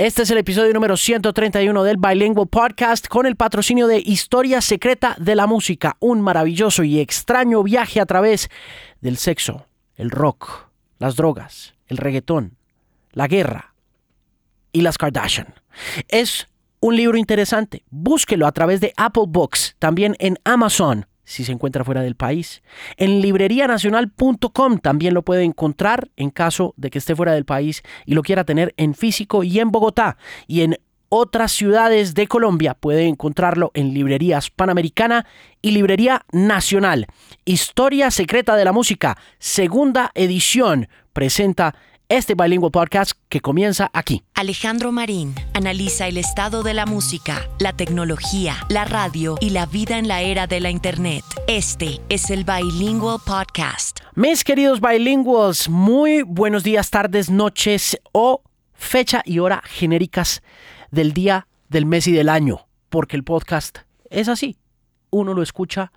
[0.00, 5.14] Este es el episodio número 131 del Bilingual Podcast con el patrocinio de Historia Secreta
[5.18, 8.48] de la Música, un maravilloso y extraño viaje a través
[9.02, 9.66] del sexo,
[9.96, 12.56] el rock, las drogas, el reggaetón,
[13.12, 13.74] la guerra
[14.72, 15.52] y las Kardashian.
[16.08, 16.48] Es
[16.80, 17.84] un libro interesante.
[17.90, 22.60] Búsquelo a través de Apple Books, también en Amazon si se encuentra fuera del país.
[22.96, 28.14] En librerianacional.com también lo puede encontrar en caso de que esté fuera del país y
[28.14, 30.16] lo quiera tener en físico y en Bogotá
[30.48, 30.76] y en
[31.08, 35.26] otras ciudades de Colombia puede encontrarlo en librerías Panamericana
[35.62, 37.06] y Librería Nacional.
[37.44, 41.76] Historia Secreta de la Música, segunda edición, presenta
[42.10, 44.24] este Bilingual Podcast que comienza aquí.
[44.34, 49.96] Alejandro Marín analiza el estado de la música, la tecnología, la radio y la vida
[49.96, 51.22] en la era de la Internet.
[51.46, 54.00] Este es el Bilingual Podcast.
[54.16, 60.42] Mis queridos bilingües, muy buenos días, tardes, noches o fecha y hora genéricas
[60.90, 63.78] del día, del mes y del año, porque el podcast
[64.10, 64.56] es así.
[65.10, 65.92] Uno lo escucha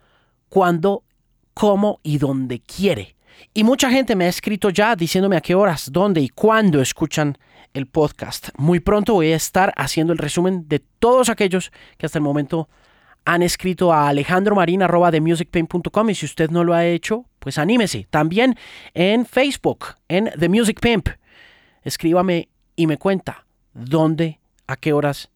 [0.47, 1.03] cuando,
[1.55, 3.15] cómo y donde quiere.
[3.53, 7.37] Y mucha gente me ha escrito ya diciéndome a qué horas, dónde y cuándo escuchan
[7.73, 8.49] el podcast.
[8.57, 12.69] Muy pronto voy a estar haciendo el resumen de todos aquellos que hasta el momento
[13.25, 18.07] han escrito a alejandromarin.com y si usted no lo ha hecho, pues anímese.
[18.09, 18.55] También
[18.93, 21.09] en Facebook, en The Music Pimp.
[21.83, 25.29] Escríbame y me cuenta dónde, a qué horas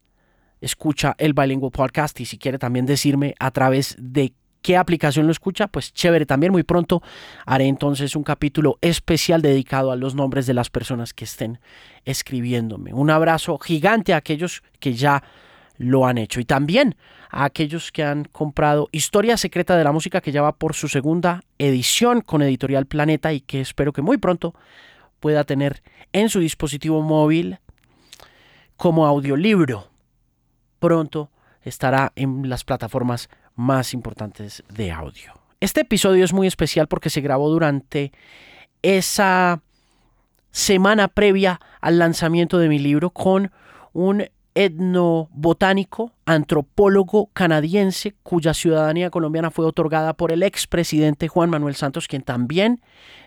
[0.61, 4.33] escucha el Bilingual Podcast y si quiere también decirme a través de
[4.67, 6.25] qué aplicación lo escucha, pues chévere.
[6.25, 7.01] También muy pronto
[7.45, 11.61] haré entonces un capítulo especial dedicado a los nombres de las personas que estén
[12.03, 12.93] escribiéndome.
[12.93, 15.23] Un abrazo gigante a aquellos que ya
[15.77, 16.97] lo han hecho y también
[17.29, 20.89] a aquellos que han comprado Historia Secreta de la Música que ya va por su
[20.89, 24.53] segunda edición con Editorial Planeta y que espero que muy pronto
[25.21, 27.59] pueda tener en su dispositivo móvil
[28.75, 29.87] como audiolibro.
[30.79, 35.33] Pronto estará en las plataformas más importantes de audio.
[35.59, 38.13] Este episodio es muy especial porque se grabó durante
[38.81, 39.61] esa
[40.51, 43.51] semana previa al lanzamiento de mi libro con
[43.93, 52.07] un etnobotánico, antropólogo canadiense cuya ciudadanía colombiana fue otorgada por el expresidente Juan Manuel Santos,
[52.07, 52.81] quien también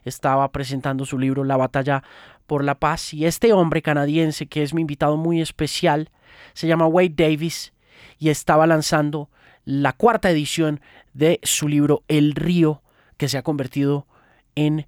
[0.04, 2.02] estaba presentando su libro La batalla
[2.47, 3.14] por la paz.
[3.14, 6.10] Y este hombre canadiense, que es mi invitado muy especial,
[6.52, 7.72] se llama Wade Davis
[8.18, 9.29] y estaba lanzando
[9.65, 10.81] la cuarta edición
[11.12, 12.82] de su libro El río,
[13.16, 14.06] que se ha convertido
[14.54, 14.87] en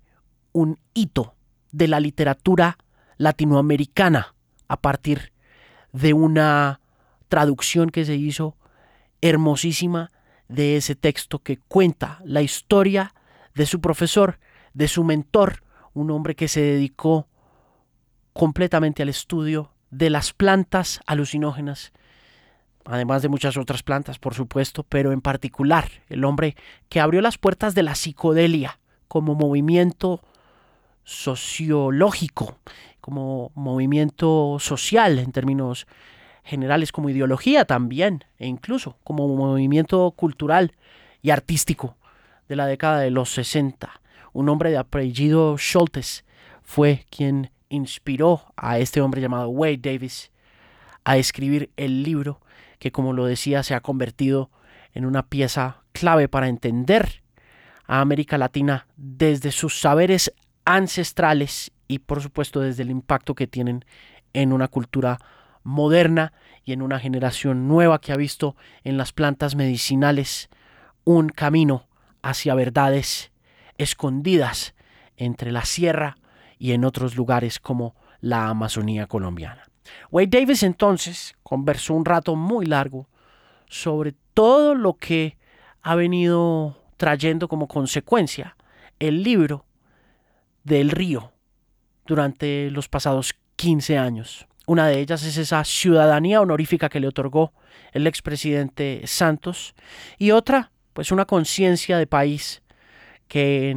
[0.53, 1.35] un hito
[1.71, 2.79] de la literatura
[3.17, 4.35] latinoamericana
[4.69, 5.33] a partir
[5.93, 6.81] de una
[7.29, 8.57] traducción que se hizo
[9.21, 10.11] hermosísima
[10.49, 13.15] de ese texto que cuenta la historia
[13.55, 14.39] de su profesor,
[14.75, 15.63] de su mentor,
[15.95, 17.29] un hombre que se dedicó
[18.33, 21.93] completamente al estudio de las plantas alucinógenas
[22.85, 26.57] además de muchas otras plantas, por supuesto, pero en particular el hombre
[26.89, 28.79] que abrió las puertas de la psicodelia
[29.09, 30.21] como movimiento
[31.05, 32.57] sociológico,
[33.01, 35.87] como movimiento social en términos
[36.45, 40.73] generales, como ideología también, e incluso como movimiento cultural
[41.23, 41.97] y artístico
[42.49, 44.01] de la década de los 60.
[44.33, 46.25] Un hombre de apellido Schultes
[46.63, 50.31] fue quien inspiró a este hombre llamado Wade Davis
[51.05, 52.41] a escribir el libro
[52.83, 54.51] que como lo decía se ha convertido
[54.93, 57.23] en una pieza clave para entender
[57.87, 60.33] a América Latina desde sus saberes
[60.65, 63.85] ancestrales y por supuesto desde el impacto que tienen
[64.33, 65.19] en una cultura
[65.63, 66.33] moderna
[66.65, 70.51] y en una generación nueva que ha visto en las plantas medicinales
[71.05, 71.87] un camino
[72.21, 73.31] hacia verdades
[73.79, 74.75] escondidas
[75.17, 76.17] entre la sierra
[76.59, 79.72] y en otros lugares como la Amazonía colombiana.
[80.11, 83.09] Wade Davis entonces conversó un rato muy largo
[83.69, 85.39] sobre todo lo que
[85.83, 88.57] ha venido trayendo como consecuencia
[88.99, 89.65] el libro
[90.63, 91.33] del río
[92.07, 94.47] durante los pasados 15 años.
[94.67, 97.53] Una de ellas es esa ciudadanía honorífica que le otorgó
[97.93, 99.75] el expresidente Santos
[100.19, 102.63] y otra, pues una conciencia de país
[103.27, 103.77] que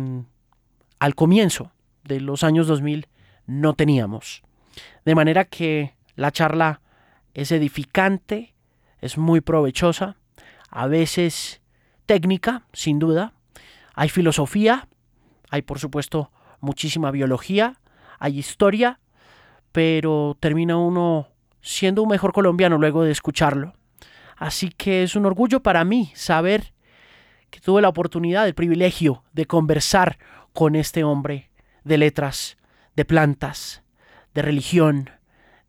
[0.99, 1.71] al comienzo
[2.03, 3.07] de los años 2000
[3.47, 4.43] no teníamos.
[5.05, 6.81] De manera que la charla
[7.33, 8.55] es edificante,
[8.99, 10.17] es muy provechosa,
[10.69, 11.61] a veces
[12.05, 13.33] técnica, sin duda.
[13.93, 14.87] Hay filosofía,
[15.49, 17.79] hay por supuesto muchísima biología,
[18.19, 18.99] hay historia,
[19.71, 21.29] pero termina uno
[21.61, 23.73] siendo un mejor colombiano luego de escucharlo.
[24.37, 26.73] Así que es un orgullo para mí saber
[27.49, 30.17] que tuve la oportunidad, el privilegio de conversar
[30.53, 31.51] con este hombre
[31.83, 32.57] de letras,
[32.95, 33.83] de plantas,
[34.33, 35.09] de religión,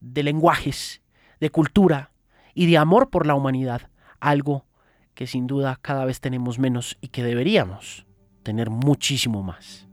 [0.01, 1.03] de lenguajes,
[1.41, 2.13] de cultura
[2.55, 3.91] y de amor por la humanidad,
[4.21, 4.67] algo
[5.15, 8.07] que sin duda cada vez tenemos menos y que deberíamos
[8.43, 9.89] tener muchísimo más.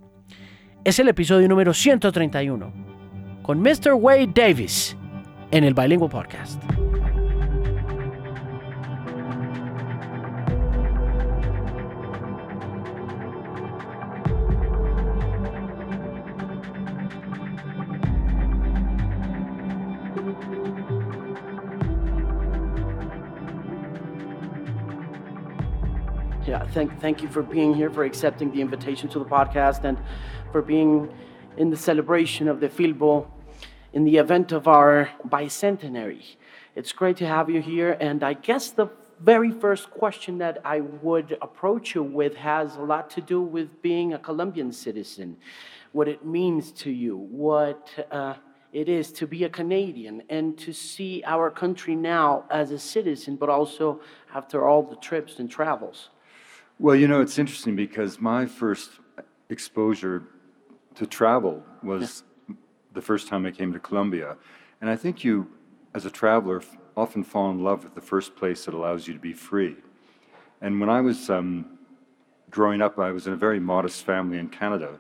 [0.83, 2.73] Es el episodio número 131
[3.41, 3.93] con Mr.
[3.93, 4.97] Wade Davis
[5.51, 6.61] en el Bilingual Podcast.
[26.73, 29.97] Thank, thank you for being here, for accepting the invitation to the podcast, and
[30.51, 31.07] for being
[31.57, 33.27] in the celebration of the Filbo
[33.93, 36.35] in the event of our bicentenary.
[36.75, 38.87] It's great to have you here, and I guess the
[39.19, 43.81] very first question that I would approach you with has a lot to do with
[43.83, 45.37] being a Colombian citizen,
[45.91, 48.33] what it means to you, what uh,
[48.71, 53.35] it is to be a Canadian, and to see our country now as a citizen,
[53.35, 54.01] but also
[54.33, 56.09] after all the trips and travels.
[56.83, 58.89] Well, you know, it's interesting because my first
[59.47, 60.23] exposure
[60.95, 62.25] to travel was
[62.91, 64.35] the first time I came to Colombia.
[64.81, 65.47] And I think you,
[65.95, 66.61] as a traveler,
[66.97, 69.77] often fall in love with the first place that allows you to be free.
[70.59, 71.79] And when I was um,
[72.49, 74.99] growing up, I was in a very modest family in Canada.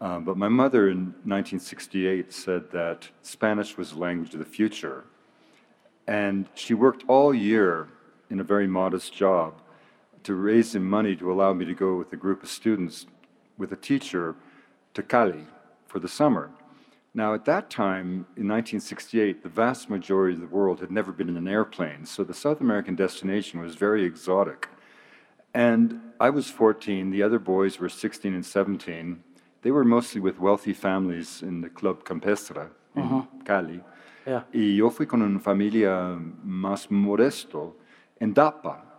[0.00, 5.04] Uh, but my mother in 1968 said that Spanish was the language of the future.
[6.06, 7.88] And she worked all year
[8.30, 9.61] in a very modest job
[10.24, 13.06] to raise him money to allow me to go with a group of students
[13.56, 14.34] with a teacher
[14.94, 15.46] to Cali
[15.86, 16.50] for the summer.
[17.14, 21.28] Now, at that time, in 1968, the vast majority of the world had never been
[21.28, 24.68] in an airplane, so the South American destination was very exotic.
[25.52, 29.22] And I was 14, the other boys were 16 and 17.
[29.60, 33.22] They were mostly with wealthy families in the Club Campestre in uh-huh.
[33.44, 33.80] Cali.
[34.26, 34.44] Yeah.
[34.54, 37.74] Y yo fui con una familia más modesto
[38.20, 38.91] en Dapa,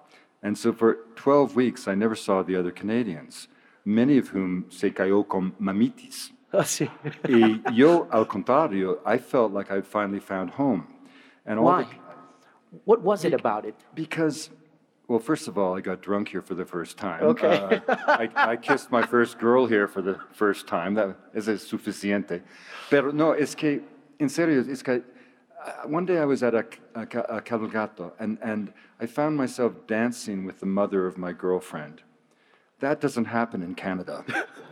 [0.44, 3.48] and so for 12 weeks, I never saw the other Canadians,
[3.86, 6.32] many of whom se cayó con mamitis.
[6.52, 6.90] Oh, sí.
[7.28, 10.88] y yo, al contrario, I felt like I'd finally found home.
[11.46, 11.84] And Why?
[11.84, 13.76] The, what was it about it?
[13.96, 14.50] Because,
[15.08, 17.24] well, first of all, I got drunk here for the first time.
[17.24, 17.82] Okay.
[17.88, 20.94] Uh, I, I, kissed my first girl here for the first time.
[20.94, 22.42] That is suficiente.
[22.90, 23.82] Pero no, es que,
[24.20, 25.02] en serio, es que
[25.66, 26.66] uh, one day I was at a,
[26.96, 32.02] a, a cabalgato and, and I found myself dancing with the mother of my girlfriend.
[32.80, 34.26] That doesn't happen in Canada.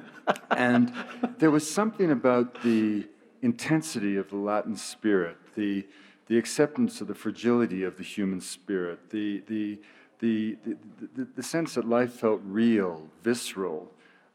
[0.51, 0.93] and
[1.37, 3.07] there was something about the
[3.41, 5.87] intensity of the Latin spirit, the,
[6.27, 9.79] the acceptance of the fragility of the human spirit, the, the,
[10.19, 10.77] the, the,
[11.15, 13.91] the, the sense that life felt real, visceral.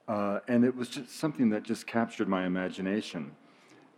[0.09, 3.33] Uh, and it was just something that just captured my imagination.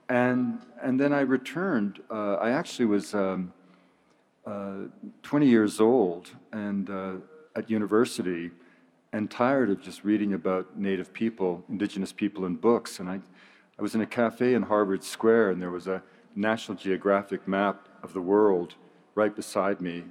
[0.08, 2.00] And, and then I returned.
[2.10, 3.52] Uh, I actually was um,
[4.46, 4.88] uh,
[5.22, 7.12] 20 years old and uh,
[7.54, 8.50] at university
[9.12, 13.00] and tired of just reading about Native people, indigenous people in books.
[13.00, 13.20] And I,
[13.78, 16.02] I was in a cafe in Harvard Square, and there was a
[16.34, 18.74] National Geographic map of the world
[19.14, 20.04] right beside me.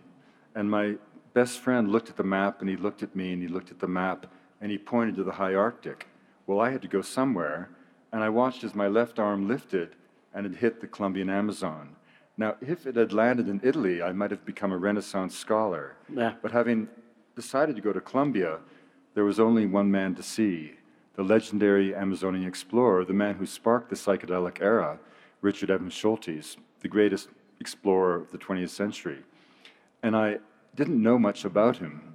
[0.56, 0.96] And my
[1.34, 3.80] best friend looked at the map, and he looked at me, and he looked at
[3.80, 4.28] the map,
[4.62, 6.08] and he pointed to the high Arctic.
[6.48, 7.70] Well, I had to go somewhere,
[8.12, 9.96] and I watched as my left arm lifted
[10.34, 11.96] and it hit the Colombian Amazon.
[12.38, 15.96] Now, if it had landed in Italy, I might have become a Renaissance scholar.
[16.14, 16.36] Yeah.
[16.42, 16.88] But having
[17.36, 18.60] decided to go to Colombia,
[19.16, 20.74] there was only one man to see
[21.16, 25.00] the legendary Amazonian explorer, the man who sparked the psychedelic era,
[25.42, 29.24] Richard Evans Schultes, the greatest explorer of the 20th century.
[30.04, 30.38] And I
[30.76, 32.14] didn't know much about him.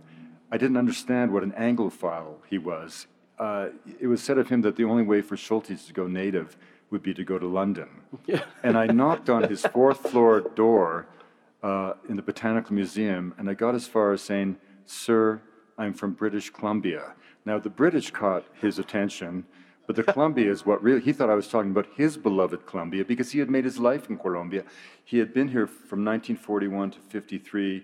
[0.52, 3.08] I didn't understand what an Anglophile he was
[3.42, 3.70] uh,
[4.00, 6.56] it was said of him that the only way for Schultes to go native
[6.90, 7.88] would be to go to London.
[8.62, 11.06] and I knocked on his fourth floor door
[11.60, 15.42] uh, in the Botanical Museum, and I got as far as saying, Sir,
[15.76, 17.14] I'm from British Columbia.
[17.44, 19.44] Now, the British caught his attention,
[19.88, 23.04] but the Columbia is what really, he thought I was talking about his beloved Columbia
[23.04, 24.62] because he had made his life in Colombia.
[25.04, 27.82] He had been here from 1941 to 53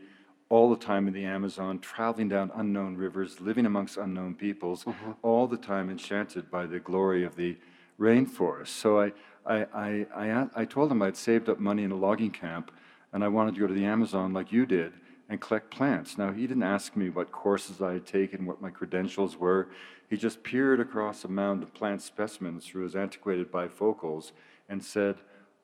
[0.50, 5.12] all the time in the Amazon, traveling down unknown rivers, living amongst unknown peoples, mm-hmm.
[5.22, 7.56] all the time enchanted by the glory of the
[8.00, 8.68] rainforest.
[8.68, 9.12] So I,
[9.44, 12.70] I, I, I, I told him I'd saved up money in a logging camp
[13.12, 14.92] and I wanted to go to the Amazon like you did
[15.28, 16.16] and collect plants.
[16.16, 19.68] Now, he didn't ask me what courses I had taken, what my credentials were.
[20.08, 24.32] He just peered across a mound of plant specimens through his antiquated bifocals
[24.68, 25.16] and said,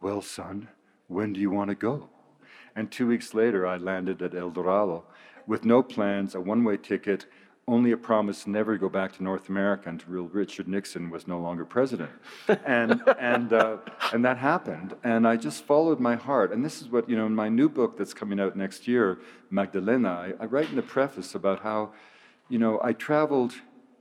[0.02, 0.68] Well, son,
[1.08, 2.10] when do you want to go?
[2.76, 5.04] And two weeks later, I landed at El Dorado
[5.46, 7.26] with no plans, a one way ticket,
[7.66, 11.38] only a promise never to go back to North America until Richard Nixon was no
[11.38, 12.10] longer president.
[12.66, 13.78] and, and, uh,
[14.12, 14.94] and that happened.
[15.02, 16.52] And I just followed my heart.
[16.52, 19.18] And this is what, you know, in my new book that's coming out next year,
[19.50, 21.92] Magdalena, I, I write in the preface about how,
[22.48, 23.54] you know, I traveled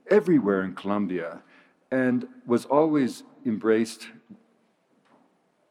[0.09, 1.41] everywhere in Colombia
[1.89, 4.07] and was always embraced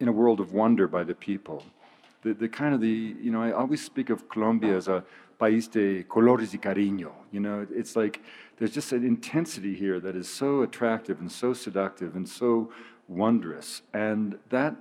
[0.00, 1.64] in a world of wonder by the people.
[2.22, 5.04] The, the kind of the, you know, I always speak of Colombia as a
[5.40, 7.10] país de colores y cariño.
[7.32, 8.22] You know, it's like
[8.58, 12.70] there's just an intensity here that is so attractive and so seductive and so
[13.08, 13.82] wondrous.
[13.92, 14.76] And that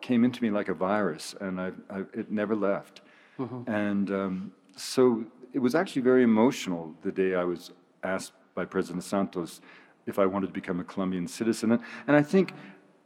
[0.00, 3.00] came into me like a virus, and I, I it never left.
[3.38, 3.70] Mm-hmm.
[3.70, 7.70] And um, so it was actually very emotional the day I was
[8.02, 9.60] asked by President Santos
[10.06, 11.72] if I wanted to become a Colombian citizen.
[11.72, 12.52] And, and I think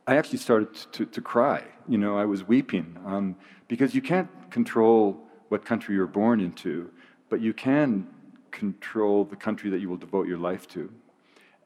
[0.09, 1.65] I actually started to, to, cry.
[1.87, 3.37] You know, I was weeping um,
[3.69, 6.91] because you can't control what country you're born into,
[7.29, 8.07] but you can
[8.50, 10.91] control the country that you will devote your life to.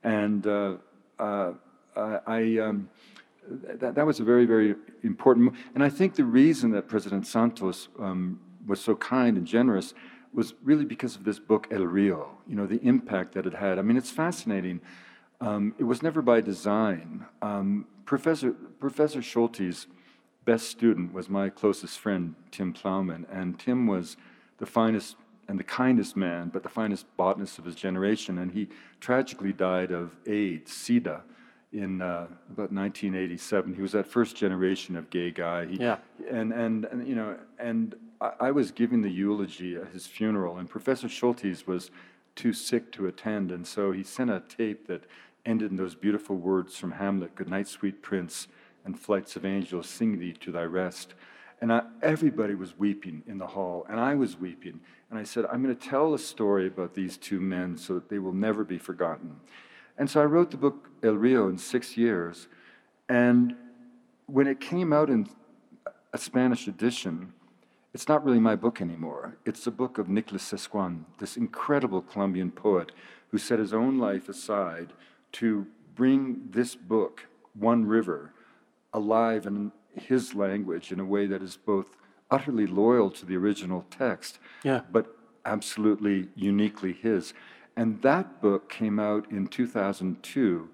[0.03, 0.79] And uh,
[1.21, 1.53] uh,
[1.95, 2.89] I, um,
[3.49, 5.55] that, that was a very, very important.
[5.77, 9.95] And I think the reason that President Santos um, was so kind and generous
[10.35, 12.39] was really because of this book El Rio.
[12.49, 13.79] You know, the impact that it had.
[13.79, 14.81] I mean, it's fascinating.
[15.43, 17.27] Um, it was never by design.
[17.43, 19.87] Um, Professor Professor Schultes
[20.45, 23.27] best student was my closest friend, Tim Plowman.
[23.31, 24.17] And Tim was
[24.59, 25.17] the finest
[25.49, 28.39] and the kindest man, but the finest botanist of his generation.
[28.39, 28.69] And he
[29.01, 31.23] tragically died of AIDS, SIDA,
[31.73, 33.75] in uh, about 1987.
[33.75, 35.67] He was that first generation of gay guy.
[35.67, 35.99] He, yeah.
[36.31, 40.59] And, and, and, you know, and I, I was giving the eulogy at his funeral,
[40.59, 41.91] and Professor Schultes was
[42.35, 43.51] too sick to attend.
[43.51, 45.05] And so he sent a tape that
[45.45, 48.49] ended in those beautiful words from Hamlet Good night, sweet prince
[48.85, 51.15] and flights of angels sing thee to thy rest.
[51.61, 54.81] And I, everybody was weeping in the hall, and I was weeping.
[55.11, 58.09] And I said, I'm going to tell a story about these two men so that
[58.09, 59.37] they will never be forgotten.
[59.97, 62.49] And so I wrote the book El Rio in six years.
[63.09, 63.55] And
[64.27, 65.29] when it came out in
[66.13, 67.33] a Spanish edition,
[67.95, 69.37] it's not really my book anymore.
[69.45, 72.91] It's the book of Nicolas Suescún, this incredible Colombian poet
[73.29, 74.93] who set his own life aside
[75.33, 77.27] to bring this book,
[77.59, 78.33] One River,
[78.93, 81.97] alive in his language in a way that is both
[82.31, 84.81] utterly loyal to the original text, yeah.
[84.91, 87.35] but absolutely uniquely his.
[87.77, 90.69] And that book came out in 2002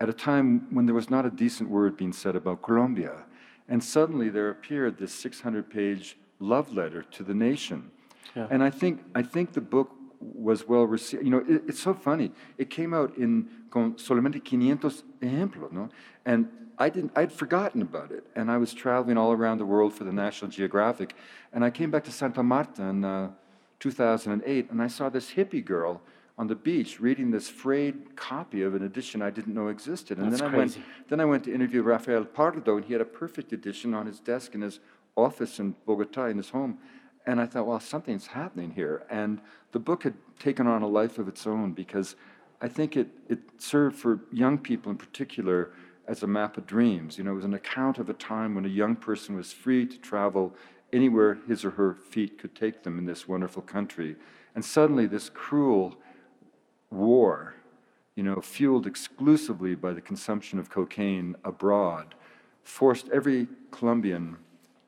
[0.00, 3.24] at a time when there was not a decent word being said about Colombia.
[3.68, 7.90] And suddenly there appeared this 600 page love letter to the nation.
[8.34, 8.48] Yeah.
[8.50, 11.24] And I think, I think the book was well received.
[11.24, 12.32] You know, it, it's so funny.
[12.58, 15.88] It came out in con solamente 500 ejemplos, no?
[16.24, 18.24] And I didn't, I'd forgotten about it.
[18.34, 21.14] And I was traveling all around the world for the National Geographic.
[21.52, 23.30] And I came back to Santa Marta in uh,
[23.80, 26.00] 2008, and I saw this hippie girl
[26.36, 30.18] on the beach reading this frayed copy of an edition I didn't know existed.
[30.18, 30.78] And That's then I went
[31.08, 34.18] then I went to interview Rafael Pardo, and he had a perfect edition on his
[34.18, 34.80] desk in his
[35.16, 36.78] office in Bogota in his home.
[37.26, 39.04] And I thought, well, something's happening here.
[39.08, 39.40] And
[39.72, 42.16] the book had taken on a life of its own because
[42.60, 45.70] I think it, it served for young people in particular
[46.06, 47.18] as a map of dreams.
[47.18, 49.86] You know, it was an account of a time when a young person was free
[49.86, 50.54] to travel
[50.92, 54.16] anywhere his or her feet could take them in this wonderful country.
[54.54, 55.96] And suddenly, this cruel
[56.90, 57.54] war,
[58.14, 62.14] you know, fueled exclusively by the consumption of cocaine abroad,
[62.62, 64.36] forced every Colombian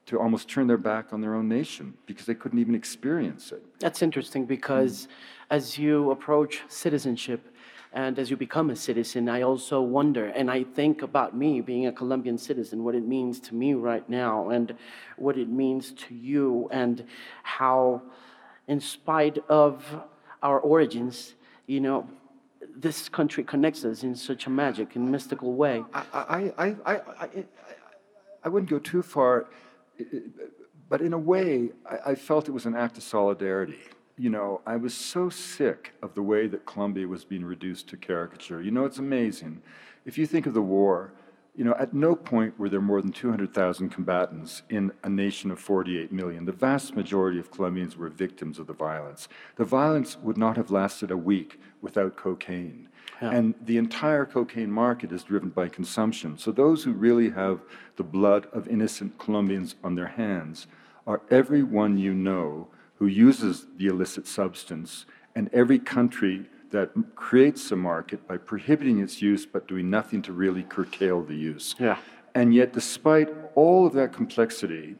[0.06, 3.62] to almost turn their back on their own nation because they couldn't even experience it.
[3.80, 5.08] That's interesting because mm.
[5.50, 7.52] as you approach citizenship,
[7.92, 11.86] and as you become a citizen, I also wonder and I think about me being
[11.86, 14.74] a Colombian citizen, what it means to me right now, and
[15.16, 17.04] what it means to you, and
[17.42, 18.02] how,
[18.68, 19.82] in spite of
[20.42, 21.36] our origins,
[21.66, 22.06] you know,
[22.76, 25.82] this country connects us in such a magic and mystical way.
[25.94, 27.28] I, I, I, I, I,
[28.44, 29.46] I wouldn't go too far,
[30.88, 33.78] but in a way, I, I felt it was an act of solidarity
[34.18, 37.96] you know, I was so sick of the way that Colombia was being reduced to
[37.96, 38.62] caricature.
[38.62, 39.62] You know, it's amazing.
[40.04, 41.12] If you think of the war,
[41.54, 45.58] you know, at no point were there more than 200,000 combatants in a nation of
[45.58, 46.44] 48 million.
[46.44, 49.28] The vast majority of Colombians were victims of the violence.
[49.56, 52.88] The violence would not have lasted a week without cocaine.
[53.20, 53.30] Yeah.
[53.30, 56.36] And the entire cocaine market is driven by consumption.
[56.38, 57.60] So those who really have
[57.96, 60.66] the blood of innocent Colombians on their hands
[61.06, 67.76] are everyone you know who uses the illicit substance, and every country that creates a
[67.76, 71.74] market by prohibiting its use but doing nothing to really curtail the use.
[71.78, 71.98] Yeah.
[72.34, 74.96] And yet, despite all of that complexity,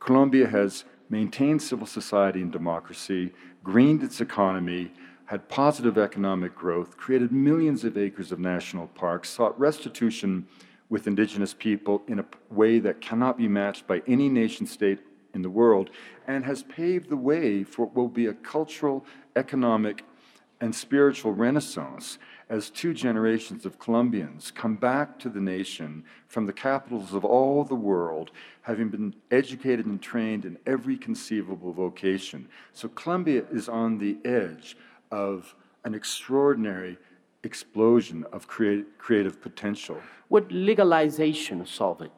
[0.00, 3.32] Colombia has maintained civil society and democracy,
[3.62, 4.92] greened its economy,
[5.26, 10.46] had positive economic growth, created millions of acres of national parks, sought restitution
[10.88, 15.00] with indigenous people in a way that cannot be matched by any nation state
[15.32, 15.90] in the world,
[16.26, 19.04] and has paved the way for what will be a cultural,
[19.34, 20.04] economic,
[20.60, 26.52] and spiritual renaissance as two generations of Colombians come back to the nation from the
[26.52, 28.30] capitals of all the world,
[28.62, 32.48] having been educated and trained in every conceivable vocation.
[32.72, 34.76] So Colombia is on the edge
[35.14, 35.54] of
[35.84, 36.98] an extraordinary
[37.44, 39.98] explosion of create, creative potential.
[40.30, 42.10] Would legalization solve it?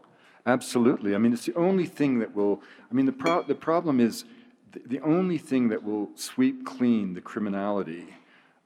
[0.46, 1.14] Absolutely.
[1.14, 4.24] I mean, it's the only thing that will, I mean, the, pro- the problem is
[4.72, 8.06] the, the only thing that will sweep clean the criminality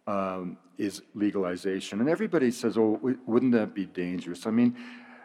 [0.06, 2.00] um, is legalization.
[2.00, 4.46] And everybody says, oh, w- wouldn't that be dangerous?
[4.46, 4.76] I mean,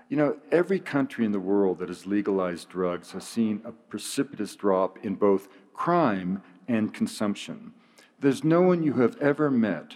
[0.09, 4.55] you know, every country in the world that has legalized drugs has seen a precipitous
[4.55, 7.73] drop in both crime and consumption.
[8.19, 9.95] There's no one you have ever met,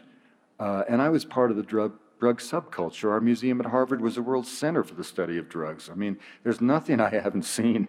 [0.59, 3.11] uh, and I was part of the drug, drug subculture.
[3.11, 5.89] Our museum at Harvard was a world center for the study of drugs.
[5.89, 7.87] I mean, there's nothing I haven't seen,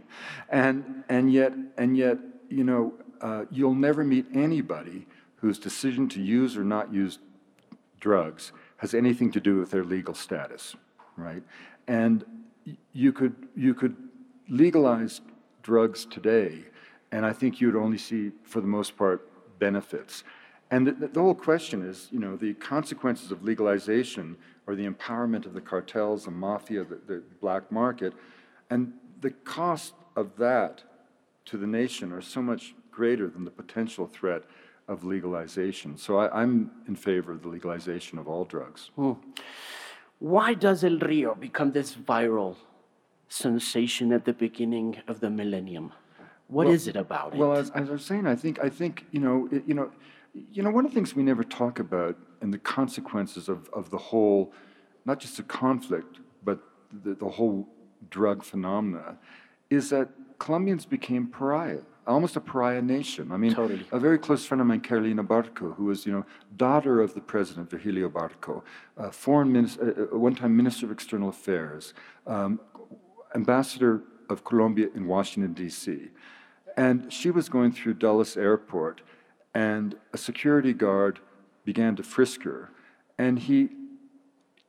[0.48, 2.18] and and yet and yet,
[2.48, 5.06] you know, uh, you'll never meet anybody
[5.36, 7.18] whose decision to use or not use
[7.98, 10.74] drugs has anything to do with their legal status,
[11.16, 11.42] right?
[11.86, 12.24] And
[12.92, 13.96] you could you could
[14.48, 15.20] legalize
[15.62, 16.64] drugs today,
[17.12, 19.29] and I think you'd only see, for the most part,
[19.60, 20.24] benefits.
[20.72, 24.36] And the, the, whole question is, you know, the consequences of legalization
[24.66, 28.12] or the empowerment of the cartels, the mafia, the, the black market,
[28.70, 30.82] and the cost of that
[31.46, 34.42] to the nation are so much greater than the potential threat
[34.86, 35.96] of legalization.
[35.96, 38.90] So I, am in favor of the legalization of all drugs.
[38.96, 39.12] Hmm.
[40.18, 42.56] Why does El Rio become this viral
[43.28, 45.92] sensation at the beginning of the millennium?
[46.50, 47.38] What well, is it about it?
[47.38, 49.90] Well, as, as, I was saying, I think I think you know it, you know
[50.52, 53.90] you know one of the things we never talk about and the consequences of, of
[53.90, 54.52] the whole,
[55.04, 56.58] not just the conflict, but
[57.04, 57.68] the, the whole
[58.10, 59.18] drug phenomena,
[59.68, 63.30] is that Colombians became pariah almost a pariah nation.
[63.32, 63.86] I mean, totally.
[63.92, 67.20] a very close friend of mine, Carolina Barco, who was, you know, daughter of the
[67.20, 68.62] president, Virgilio Barco,
[68.98, 71.94] uh, foreign minister, uh, one-time minister of external affairs,
[72.26, 72.60] um,
[73.34, 76.08] ambassador of Colombia in Washington, D.C.
[76.76, 79.00] And she was going through Dulles Airport,
[79.54, 81.20] and a security guard
[81.64, 82.70] began to frisk her,
[83.18, 83.70] and he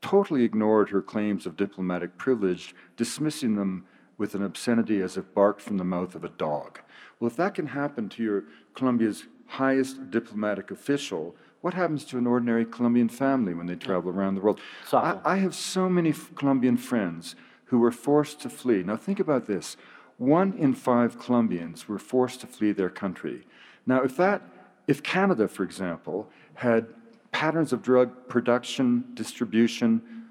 [0.02, 3.86] totally ignored her claims of diplomatic privilege, dismissing them
[4.18, 6.80] with an obscenity as if barked from the mouth of a dog.
[7.20, 12.28] Well, if that can happen to your Colombia's highest diplomatic official, what happens to an
[12.28, 14.60] ordinary Colombian family when they travel around the world?
[14.92, 17.36] I, I, have so many Colombian friends
[17.66, 18.84] who were forced to flee.
[18.84, 19.78] Now, think about this
[20.22, 23.42] one in five Colombians were forced to flee their country.
[23.88, 24.44] Now, if that,
[24.88, 26.86] if Canada, for example, had
[27.32, 30.28] patterns of drug production, distribution,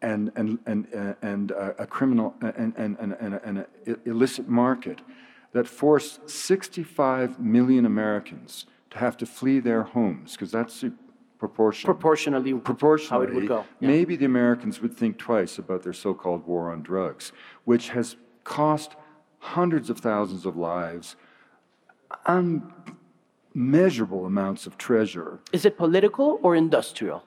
[0.00, 4.48] and, and, and, uh, and uh, a criminal and, and, and, and, and an illicit
[4.48, 5.00] market
[5.52, 10.92] that forced 65 million Americans to have to flee their homes, because that's the
[11.38, 11.86] proportion.
[11.86, 13.64] Proportionally, proportionally, how it would go.
[13.80, 13.88] Yeah.
[13.88, 17.32] Maybe the Americans would think twice about their so-called war on drugs,
[17.64, 18.94] which has cost
[19.38, 21.16] hundreds of thousands of lives,
[22.26, 25.40] unmeasurable amounts of treasure.
[25.52, 27.24] Is it political or industrial?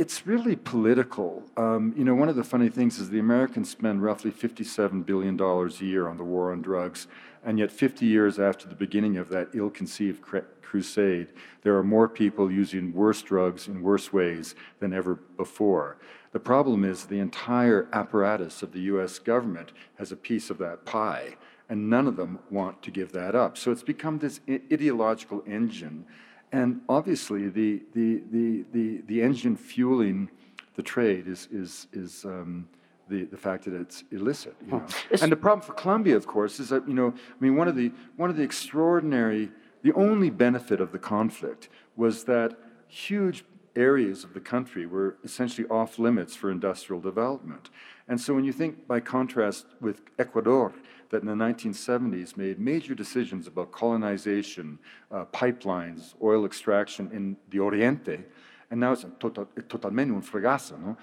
[0.00, 1.42] It's really political.
[1.58, 5.38] Um, you know, one of the funny things is the Americans spend roughly $57 billion
[5.38, 7.06] a year on the war on drugs,
[7.44, 10.22] and yet 50 years after the beginning of that ill conceived
[10.62, 11.26] crusade,
[11.60, 15.98] there are more people using worse drugs in worse ways than ever before.
[16.32, 20.86] The problem is the entire apparatus of the US government has a piece of that
[20.86, 21.36] pie,
[21.68, 23.58] and none of them want to give that up.
[23.58, 26.06] So it's become this ideological engine
[26.52, 30.30] and obviously, the, the, the, the, the engine fueling
[30.74, 32.68] the trade is, is, is um,
[33.08, 34.56] the, the fact that it's illicit.
[34.64, 34.86] You know?
[35.20, 37.76] And the problem for Colombia, of course, is that, you know, I mean, one of
[37.76, 39.50] the, one of the extraordinary,
[39.82, 42.58] the only benefit of the conflict was that
[42.88, 43.44] huge
[43.80, 47.70] areas of the country were essentially off limits for industrial development.
[48.08, 50.72] And so when you think, by contrast, with Ecuador,
[51.10, 54.78] that in the 1970s made major decisions about colonization,
[55.10, 58.24] uh, pipelines, oil extraction in the Oriente,
[58.70, 60.96] and now it's total, totalmente un fracaso, no?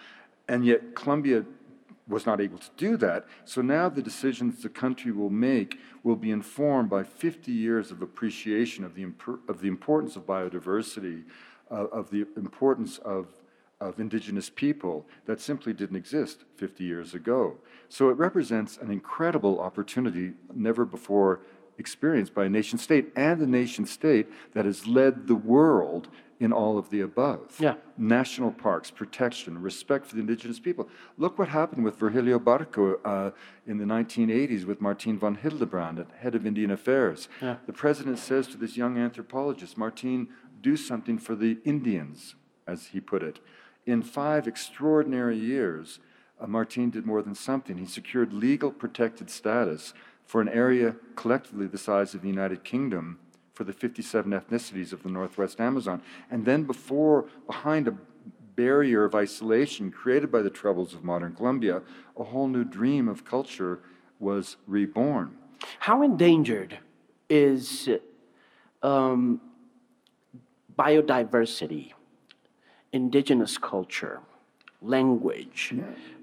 [0.47, 1.43] And yet Colombia
[2.07, 3.25] was not able to do that.
[3.43, 8.01] So now the decisions the country will make will be informed by 50 years of
[8.01, 9.11] appreciation of the,
[9.49, 11.23] of the importance of biodiversity,
[11.71, 13.27] uh, of the importance of
[13.79, 17.57] of indigenous people that simply didn't exist 50 years ago.
[17.89, 21.41] So it represents an incredible opportunity never before
[21.77, 26.07] experienced by a nation state and a nation state that has led the world
[26.39, 27.55] in all of the above.
[27.59, 27.75] Yeah.
[27.97, 30.87] National parks, protection, respect for the indigenous people.
[31.17, 33.31] Look what happened with Virgilio Barco uh,
[33.65, 37.27] in the 1980s with Martin von Hildebrand, head of Indian Affairs.
[37.41, 37.57] Yeah.
[37.65, 40.29] The president says to this young anthropologist, Martin,
[40.61, 43.39] do something for the Indians, as he put it.
[43.85, 45.99] In five extraordinary years,
[46.39, 47.77] uh, Martin did more than something.
[47.77, 49.93] He secured legal protected status
[50.25, 53.19] for an area collectively the size of the United Kingdom
[53.53, 56.01] for the 57 ethnicities of the Northwest Amazon.
[56.29, 57.97] And then before, behind a
[58.55, 61.81] barrier of isolation created by the troubles of modern Colombia,
[62.17, 63.79] a whole new dream of culture
[64.19, 65.35] was reborn.
[65.79, 66.77] How endangered
[67.29, 67.89] is
[68.83, 69.41] um,
[70.77, 71.93] biodiversity,
[72.91, 74.21] indigenous culture,
[74.81, 75.73] language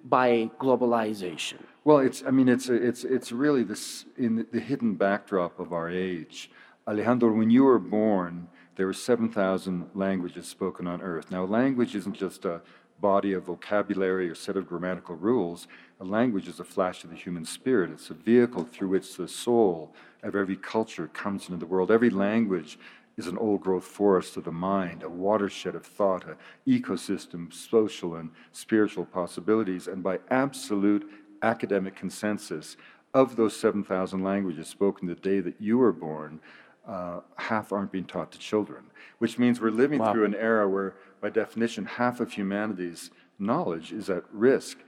[0.04, 1.58] by globalization?
[1.84, 5.72] Well, it's, I mean, it's, it's, it's really this, in the, the hidden backdrop of
[5.72, 6.50] our age.
[6.86, 11.30] Alejandro, when you were born, there were 7,000 languages spoken on earth.
[11.30, 12.62] Now, language isn't just a
[13.00, 15.68] body of vocabulary or set of grammatical rules.
[16.00, 17.90] A language is a flash of the human spirit.
[17.90, 21.90] It's a vehicle through which the soul of every culture comes into the world.
[21.90, 22.78] Every language
[23.16, 27.54] is an old growth forest of the mind, a watershed of thought, an ecosystem, of
[27.54, 29.86] social and spiritual possibilities.
[29.86, 31.08] And by absolute
[31.42, 32.76] academic consensus,
[33.12, 36.40] of those 7,000 languages spoken the day that you were born,
[36.86, 38.84] uh, half aren't being taught to children,
[39.18, 40.12] which means we're living Wow.
[40.12, 44.78] through an era where, by definition, half of humanity's knowledge is at risk.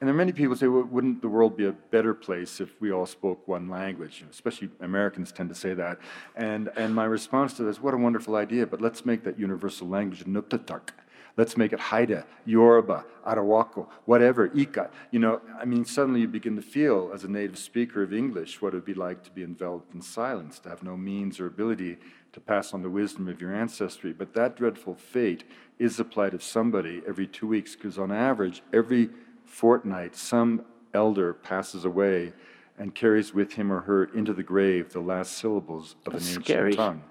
[0.00, 2.60] And there are many people who say, well, wouldn't the world be a better place
[2.60, 4.18] if we all spoke one language?
[4.18, 5.98] You know, Especially Americans tend to say that.
[6.36, 9.88] And, and my response to this, what a wonderful idea, but let's make that universal
[9.88, 10.90] language Nuptatak.
[11.36, 14.90] Let's make it Haida, Yoruba, Arhuaco, whatever, Ika.
[15.10, 18.62] You know, I mean, suddenly you begin to feel, as a native speaker of English,
[18.62, 21.46] what it would be like to be enveloped in silence, to have no means or
[21.46, 21.98] ability
[22.34, 24.12] to pass on the wisdom of your ancestry.
[24.12, 25.42] But that dreadful fate
[25.78, 29.10] is the plight of somebody every two weeks, because on average, every
[29.44, 32.32] fortnight, some elder passes away
[32.78, 36.30] and carries with him or her into the grave the last syllables of That's an
[36.30, 36.74] ancient scary.
[36.74, 37.02] tongue.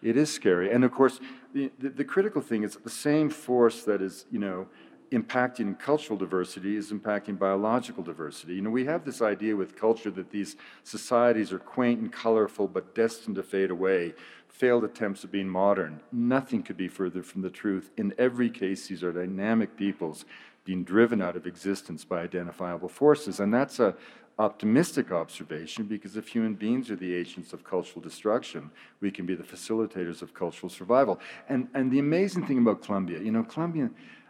[0.00, 0.70] It is scary.
[0.70, 1.18] And of course,
[1.52, 4.68] the, the, the critical thing is the same force that is, you know,
[5.10, 8.54] impacting cultural diversity is impacting biological diversity.
[8.54, 12.68] You know, we have this idea with culture that these societies are quaint and colorful
[12.68, 14.14] but destined to fade away,
[14.48, 16.00] failed attempts at being modern.
[16.12, 17.90] Nothing could be further from the truth.
[17.96, 20.24] In every case, these are dynamic peoples
[20.68, 23.40] being driven out of existence by identifiable forces.
[23.40, 23.96] And that's a
[24.38, 29.34] optimistic observation because if human beings are the agents of cultural destruction, we can be
[29.34, 31.18] the facilitators of cultural survival.
[31.48, 33.88] And, and the amazing thing about Colombia, you know, Colombia,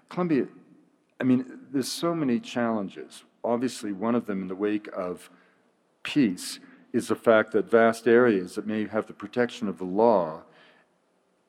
[0.09, 0.47] Colombia,
[1.21, 3.25] I mean, there's so many challenges.
[3.43, 5.31] Obviously, one of them in the wake of
[6.05, 6.61] peace
[6.93, 10.45] is the fact that vast areas that may have the protection of the law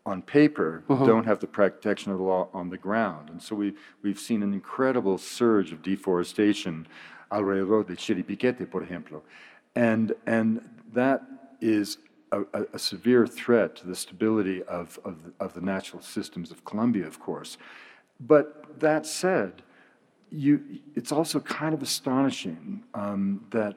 [0.09, 3.29] on paper don't have the protection of the law on the ground.
[3.29, 3.67] And so we,
[4.03, 6.87] we've seen an incredible surge of deforestation
[7.31, 9.21] alrededor de Chiribiquete, por ejemplo.
[9.75, 10.61] And, and
[10.93, 11.21] that
[11.61, 11.99] is
[12.31, 16.49] a, a, a severe threat to the stability of, of, the- of the natural systems
[16.51, 17.57] of Colombia, of course.
[18.19, 18.45] But
[18.79, 19.61] that said,
[20.31, 20.61] you,
[20.95, 23.75] it's also kind of astonishing um, that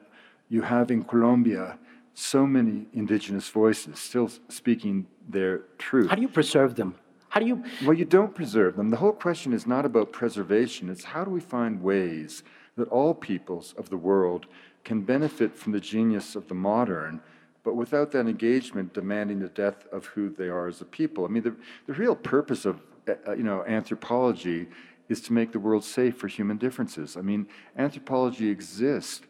[0.49, 1.77] you have in Colombia
[2.13, 6.09] so many indigenous voices still speaking their truth.
[6.09, 6.95] How do you preserve them?
[7.29, 7.63] How do you?
[7.83, 8.91] Well, you don't preserve them.
[8.91, 12.43] The whole question is not about preservation, it's how do we find ways
[12.75, 14.45] that all peoples of the world
[14.83, 17.21] can benefit from the genius of the modern,
[17.63, 21.23] but without that engagement demanding the death of who they are as a people.
[21.25, 21.55] I mean, the,
[21.87, 24.67] the real purpose of uh, you know, anthropology
[25.09, 27.17] is to make the world safe for human differences.
[27.17, 27.47] I mean,
[27.77, 29.21] anthropology exists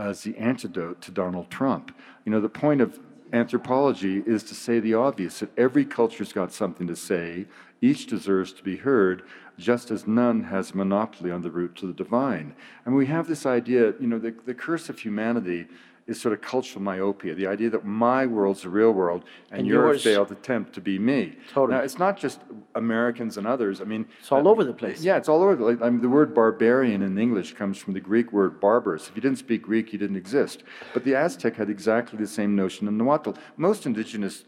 [0.00, 1.94] as the antidote to Donald Trump.
[2.24, 2.98] You know, the point of
[3.32, 7.46] anthropology is to say the obvious that every culture's got something to say,
[7.80, 9.22] each deserves to be heard,
[9.58, 12.54] just as none has monopoly on the route to the divine.
[12.84, 15.66] And we have this idea, you know, the, the curse of humanity
[16.10, 19.68] is sort of cultural myopia, the idea that my world's the real world and, And
[19.68, 21.36] your yours- failed attempt to be me.
[21.52, 21.78] Totally.
[21.78, 22.40] Now, it's not just
[22.74, 23.80] Americans and others.
[23.80, 25.02] I mean, It's all uh, over the place.
[25.02, 25.54] Yeah, it's all over.
[25.56, 29.08] the like, I mean, the word barbarian in English comes from the Greek word barbarous.
[29.08, 30.64] If you didn't speak Greek, you didn't exist.
[30.92, 33.32] But the Aztec had exactly the same notion in Nahuatl.
[33.56, 34.44] Most indigenous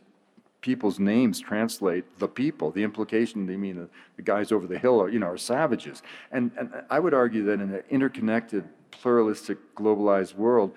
[0.60, 2.70] people's names translate the people.
[2.70, 6.02] The implication, they mean the, the guys over the hill are, you know, are savages.
[6.30, 10.72] And, and I would argue that in an interconnected, pluralistic, globalized world,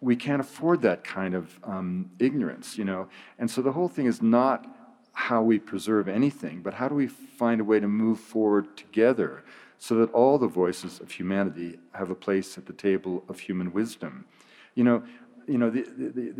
[0.00, 3.08] we can't afford that kind of um, ignorance, you know.
[3.38, 4.66] And so the whole thing is not
[5.12, 9.42] how we preserve anything, but how do we find a way to move forward together
[9.78, 13.72] so that all the voices of humanity have a place at the table of human
[13.72, 14.24] wisdom.
[14.74, 15.02] You know,
[15.46, 16.32] you know, the, the,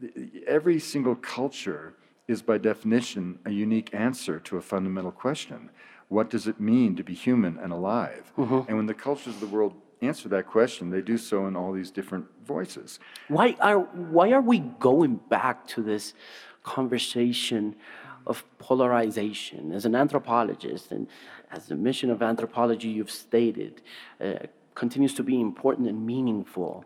[0.00, 1.94] the, every single culture
[2.26, 5.70] is by definition a unique answer to a fundamental question.
[6.08, 8.32] What does it mean to be human and alive?
[8.68, 9.74] And when the cultures of the world
[10.06, 13.00] answer that question, they do so in all these different voices.
[13.28, 16.14] Why are why are we going back to this
[16.62, 17.74] conversation
[18.26, 19.72] of polarization?
[19.72, 21.08] As an anthropologist and
[21.50, 23.82] as the mission of anthropology you've stated
[24.20, 24.34] uh,
[24.74, 26.84] continues to be important and meaningful.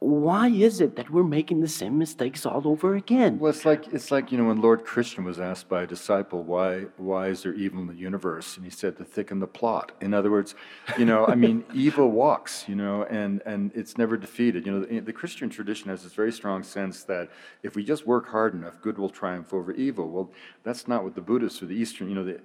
[0.00, 3.38] Why is it that we're making the same mistakes all over again?
[3.38, 6.42] Well, it's like it's like you know when Lord Krishna was asked by a disciple
[6.42, 9.92] why why is there evil in the universe, and he said to thicken the plot.
[10.00, 10.56] In other words,
[10.98, 14.66] you know, I mean, evil walks, you know, and and it's never defeated.
[14.66, 17.30] You know, the, the Christian tradition has this very strong sense that
[17.62, 20.10] if we just work hard enough, good will triumph over evil.
[20.10, 20.32] Well,
[20.64, 22.40] that's not what the Buddhists or the Eastern, you know, the,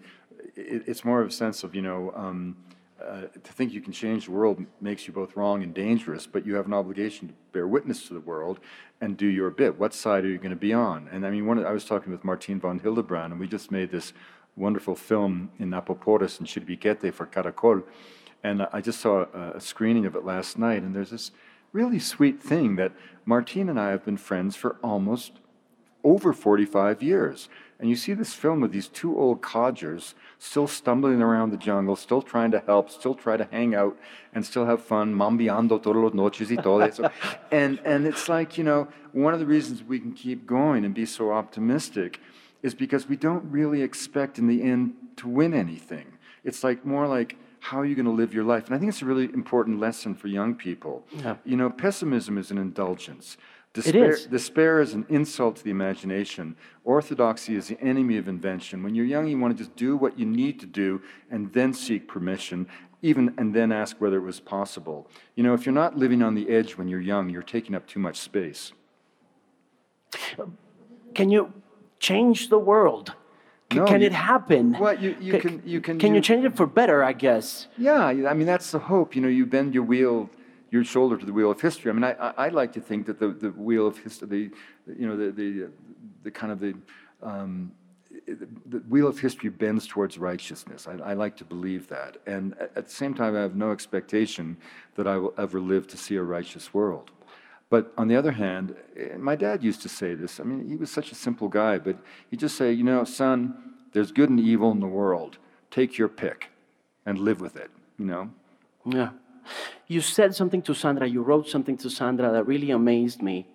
[0.56, 2.14] it, it's more of a sense of you know.
[2.16, 2.58] Um,
[3.02, 6.46] uh, to think you can change the world makes you both wrong and dangerous, but
[6.46, 8.60] you have an obligation to bear witness to the world
[9.02, 9.78] and do your bit.
[9.78, 11.08] What side are you going to be on?
[11.12, 13.92] And I mean, one, I was talking with Martin von Hildebrand, and we just made
[13.92, 14.14] this
[14.56, 17.84] wonderful film in Apaporis and Chiribiquete for Caracol.
[18.44, 21.32] And I just saw a, a screening of it last night, and there's this
[21.74, 22.94] really sweet thing that
[23.26, 25.34] Martin and I have been friends for almost
[26.04, 27.50] over 45 years.
[27.80, 31.96] And you see this film of these two old codgers still stumbling around the jungle,
[31.96, 33.96] still trying to help, still try to hang out
[34.34, 37.10] and still have fun, mambeando todos los noches y todo eso.
[37.52, 40.96] and, and it's like, you know, one of the reasons we can keep going and
[40.96, 42.20] be so optimistic
[42.64, 46.06] is because we don't really expect in the end to win anything.
[46.44, 48.68] It's like more like, how are you going to live your life?
[48.68, 51.06] And I think it's a really important lesson for young people.
[51.12, 51.36] Yeah.
[51.44, 53.38] You know, pessimism is an indulgence.
[53.84, 54.26] Despair, it is.
[54.26, 56.56] despair is an insult to the imagination.
[56.84, 58.82] Orthodoxy is the enemy of invention.
[58.84, 61.74] When you're young, you want to just do what you need to do and then
[61.74, 62.68] seek permission,
[63.02, 65.08] even and then ask whether it was possible.
[65.36, 67.86] You know, if you're not living on the edge when you're young, you're taking up
[67.88, 68.74] too much space.
[71.14, 71.54] Can you
[72.00, 73.14] change the world?
[73.70, 74.78] Can, No, can you- it happen?
[74.80, 77.04] Well, you- you Ca- can- you can- Can you you- change it for better?
[77.04, 77.68] I guess.
[77.78, 79.16] Yeah, I mean, that's the hope.
[79.16, 80.30] You know, you bend your wheel,
[80.72, 81.90] your shoulder to the wheel of history.
[81.90, 85.08] I mean, I, I, like to think that the, the wheel of history, the, you
[85.08, 85.70] know, the, the,
[86.24, 86.76] the kind of the,
[87.24, 87.72] um,
[88.26, 90.88] the, wheel of history bends towards righteousness.
[90.88, 92.18] I, I like to believe that.
[92.26, 94.58] And at, at the same time, I have no expectation
[94.96, 97.12] that I will ever live to see a righteous world.
[97.70, 100.40] But on the other hand, eh, my dad used to say this.
[100.40, 101.98] I mean, he was such a simple guy, but
[102.30, 105.38] he'd just say, you know, son, there's good and evil in the world.
[105.72, 106.50] Take your pick
[107.06, 108.30] and live with it, you know?
[108.86, 109.10] Yeah.
[109.88, 113.48] You said something to Sandra, you wrote something to Sandra that really amazed me.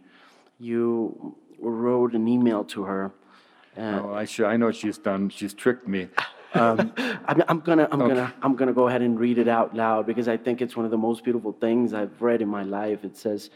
[0.58, 3.12] You wrote an email to her.
[3.76, 5.28] Uh, Oh, I, I know what she's done.
[5.30, 6.08] She's tricked me.
[6.54, 6.92] I'm,
[7.48, 8.14] I'm gonna, I'm Okay.
[8.14, 10.84] gonna, I'm gonna go ahead and read it out loud because I think it's one
[10.84, 13.04] of the most beautiful things I've read in my life.
[13.04, 13.48] It says,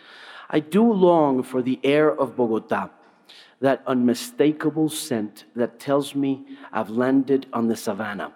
[0.49, 2.89] "I do long for the air of Bogota,
[3.61, 8.33] that unmistakable scent that tells me I've landed on the savannah.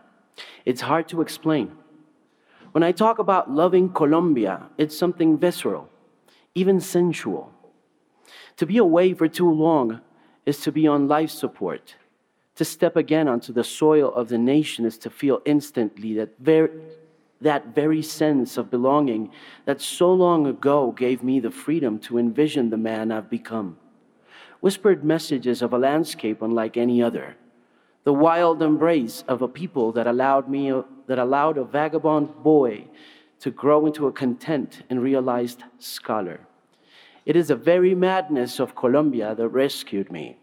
[0.66, 1.72] It's hard to explain.
[2.72, 5.88] When I talk about loving Colombia, it's something visceral,
[6.54, 7.52] even sensual.
[8.56, 10.00] To be away for too long
[10.46, 11.96] is to be on life support."
[12.56, 16.70] To step again onto the soil of the nation is to feel instantly that very,
[17.40, 19.30] that very sense of belonging
[19.64, 23.78] that so long ago gave me the freedom to envision the man I've become.
[24.60, 27.36] Whispered messages of a landscape unlike any other.
[28.10, 30.72] The wild embrace of a people that allowed me
[31.06, 32.88] that allowed a vagabond boy
[33.38, 36.40] to grow into a content and realized scholar.
[37.24, 40.38] It is the very madness of Colombia that rescued me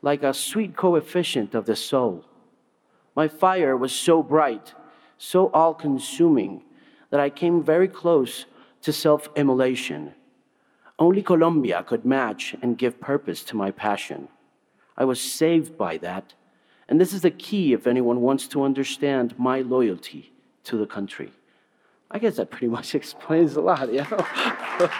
[0.00, 2.24] like a sweet coefficient of the soul.
[3.14, 4.72] My fire was so bright,
[5.18, 6.62] so all consuming,
[7.10, 8.46] that I came very close
[8.80, 10.14] to self immolation.
[10.98, 14.28] Only Colombia could match and give purpose to my passion.
[14.96, 16.32] I was saved by that,
[16.92, 20.30] and this is the key if anyone wants to understand my loyalty
[20.64, 21.32] to the country.
[22.10, 24.18] I guess that pretty much explains a lot, you know?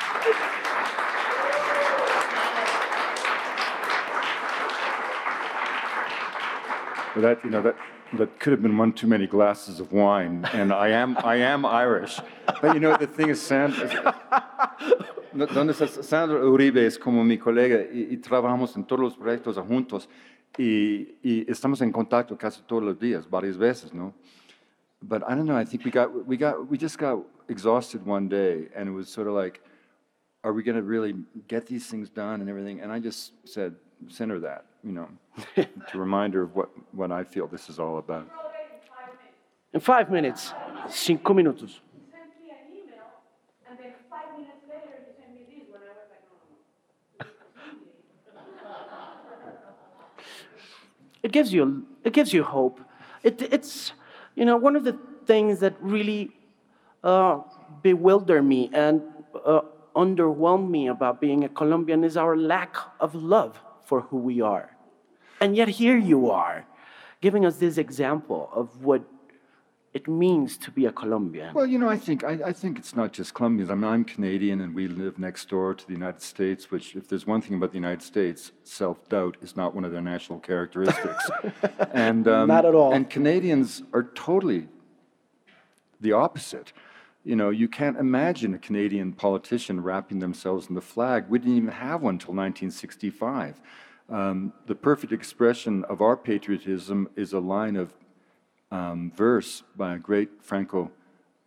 [7.15, 7.77] That, you know, that,
[8.15, 10.49] that could have been one too many glasses of wine.
[10.55, 12.19] And I am, I am Irish.
[12.63, 13.87] But you know, the thing is, Sandra,
[16.03, 20.09] Sandra Uribe es como mi colega y, y trabajamos en todos los proyectos juntos
[20.59, 24.13] y, y estamos en contacto casi todos los días, varias veces, ¿no?
[25.03, 25.57] But I don't know.
[25.57, 29.09] I think we got, we got, we just got exhausted one day, and it was
[29.09, 29.61] sort of like,
[30.45, 31.15] are we going to really
[31.49, 32.81] get these things done and everything?
[32.81, 33.75] And I just said,
[34.09, 35.09] send her that, you know,
[35.57, 38.29] to remind her of what, what I feel this is all about.
[39.73, 40.53] In five minutes,
[40.89, 41.81] cinco minutos.
[42.11, 43.09] sent me an email,
[43.69, 46.23] and then five minutes later you sent me this when I was like,
[51.23, 52.81] it gives you it gives you hope.
[53.23, 53.93] It, it's
[54.35, 56.31] you know one of the things that really
[57.05, 57.41] uh,
[57.83, 59.03] bewilder me and
[59.45, 59.63] uh,
[59.95, 64.77] underwhelm me about being a Colombian is our lack of love for who we are,
[65.41, 66.65] and yet here you are,
[67.21, 69.03] giving us this example of what
[69.95, 71.53] it means to be a Colombian.
[71.53, 73.71] Well, you know, I think I, I, think it's not just Colombians.
[73.71, 76.71] I mean, I'm Canadian, and we live next door to the United States.
[76.71, 80.01] Which, if there's one thing about the United States, self-doubt is not one of their
[80.01, 81.31] national characteristics.
[81.93, 82.95] and um, not at all.
[82.95, 84.69] And Canadians are totally
[86.01, 86.73] the opposite.
[87.23, 91.27] You know, you can't imagine a Canadian politician wrapping themselves in the flag.
[91.29, 93.61] We didn't even have one until 1965.
[94.09, 97.95] Um, the perfect expression of our patriotism is a line of
[98.73, 100.91] um, verse by a great Franco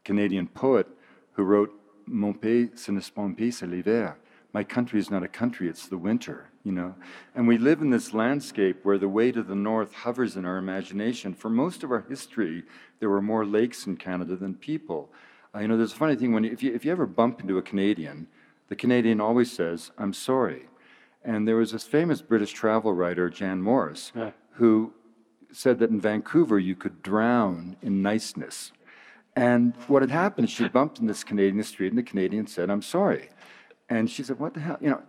[0.05, 0.87] Canadian poet
[1.33, 1.71] who wrote,
[2.05, 4.15] Mon pays, ce n'est pas un pays, c'est l'hiver.
[4.53, 6.95] My country is not a country, it's the winter, you know.
[7.33, 10.57] And we live in this landscape where the way to the north hovers in our
[10.57, 11.33] imagination.
[11.33, 12.63] For most of our history,
[12.99, 15.09] there were more lakes in Canada than people.
[15.53, 17.57] Uh, you know, there's a funny thing when if you, if you ever bump into
[17.57, 18.27] a Canadian,
[18.69, 20.67] the Canadian always says, I'm sorry.
[21.23, 24.31] And there was this famous British travel writer, Jan Morris, yeah.
[24.53, 24.93] who
[25.55, 28.71] said that in Vancouver you could drown in niceness.
[29.35, 32.81] And what had happened she bumped in this Canadian street, and the Canadian said, I'm
[32.81, 33.29] sorry.
[33.89, 34.77] And she said, What the hell?
[34.81, 35.01] You know,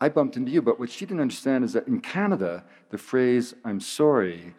[0.00, 0.62] I bumped into you.
[0.62, 4.54] But what she didn't understand is that in Canada, the phrase, I'm sorry,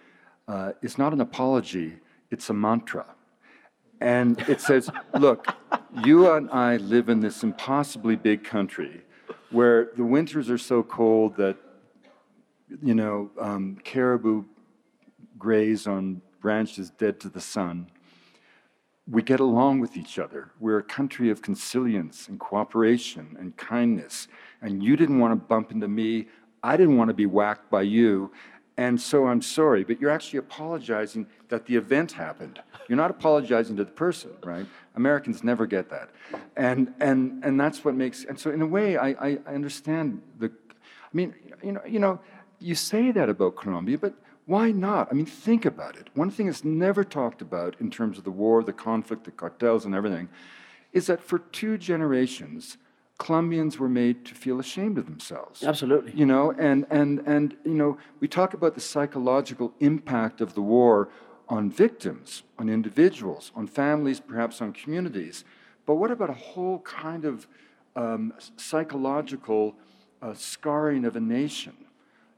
[0.48, 1.98] uh, is not an apology,
[2.32, 3.06] it's a mantra.
[4.02, 5.54] And it says, Look,
[6.04, 9.02] you and I live in this impossibly big country
[9.52, 11.58] where the winters are so cold that,
[12.84, 14.44] you know, um, caribou
[15.40, 17.88] graze on branches dead to the sun.
[19.10, 20.52] We get along with each other.
[20.60, 24.28] We're a country of consilience and cooperation and kindness.
[24.62, 26.28] And you didn't want to bump into me.
[26.62, 28.32] I didn't want to be whacked by you.
[28.78, 32.62] And so I'm sorry, but you're actually apologizing that the event happened.
[32.88, 34.66] You're not apologizing to the person, right?
[34.96, 36.12] Americans never get that.
[36.56, 40.22] And, and, and that's what makes, and so in a way, I, I, I understand
[40.38, 42.22] the, I mean, you know, you know,
[42.60, 44.14] you say that about Colombia, but
[44.50, 45.10] why not?
[45.12, 46.08] I mean, think about it.
[46.16, 49.86] One thing that's never talked about in terms of the war, the conflict, the cartels,
[49.86, 50.28] and everything
[50.92, 52.78] is that for two generations,
[53.20, 55.64] Colombians were made to feel ashamed of themselves.
[55.64, 56.14] Absolutely.
[56.16, 60.62] You know, and, and, and you know, we talk about the psychological impact of the
[60.62, 61.10] war
[61.48, 65.44] on victims, on individuals, on families, perhaps on communities.
[65.86, 67.48] But what about a whole kind of
[67.96, 69.76] um, psychological
[70.24, 71.76] uh, scarring of a nation?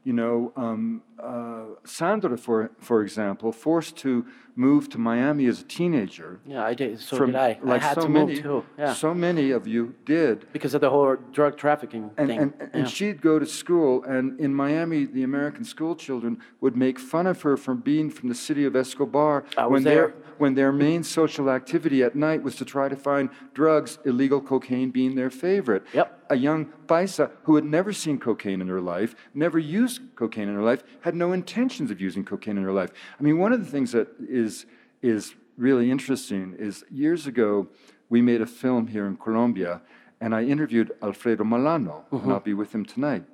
[0.04, 5.64] You know, um, uh, Sandra, for, for example, forced to move to Miami as a
[5.64, 6.40] teenager.
[6.44, 7.00] Yeah, I did.
[7.00, 7.58] So from, did I.
[7.62, 8.64] Like I had so to many, move too.
[8.76, 8.94] Yeah.
[8.94, 10.52] So many of you did.
[10.52, 12.38] Because of the whole drug trafficking and, thing.
[12.38, 12.80] And, and, yeah.
[12.80, 17.28] and she'd go to school, and in Miami, the American school children would make fun
[17.28, 19.94] of her for being from the city of Escobar when, there.
[19.94, 24.40] Their, when their main social activity at night was to try to find drugs, illegal
[24.40, 25.84] cocaine being their favorite.
[25.94, 26.21] Yep.
[26.30, 30.54] A young paisa who had never seen cocaine in her life, never used cocaine in
[30.54, 32.90] her life, had no intentions of using cocaine in her life.
[33.18, 34.66] I mean, one of the things that is,
[35.02, 37.68] is really interesting is years ago,
[38.08, 39.80] we made a film here in Colombia,
[40.20, 42.16] and I interviewed Alfredo Molano, mm-hmm.
[42.16, 43.24] and I'll be with him tonight.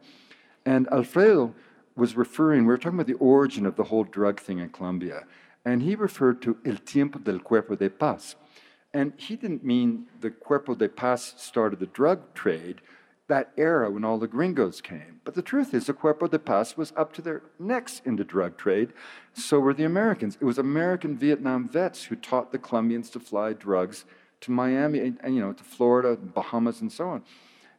[0.64, 1.54] And Alfredo
[1.96, 5.24] was referring, we were talking about the origin of the whole drug thing in Colombia,
[5.64, 8.36] and he referred to El Tiempo del Cuerpo de Paz.
[8.92, 12.80] And he didn't mean the Cuerpo de Paz started the drug trade,
[13.28, 15.20] that era when all the gringos came.
[15.22, 18.24] But the truth is, the Cuerpo de Paz was up to their necks in the
[18.24, 18.94] drug trade.
[19.34, 20.38] So were the Americans.
[20.40, 24.06] It was American Vietnam vets who taught the Colombians to fly drugs
[24.40, 27.22] to Miami and, and you know to Florida, Bahamas, and so on.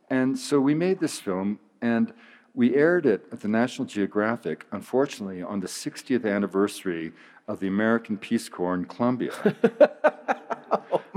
[0.09, 2.13] And so we made this film, and
[2.53, 7.13] we aired it at the National Geographic, unfortunately, on the 60th anniversary
[7.49, 9.33] of the American Peace Corps in Colombia.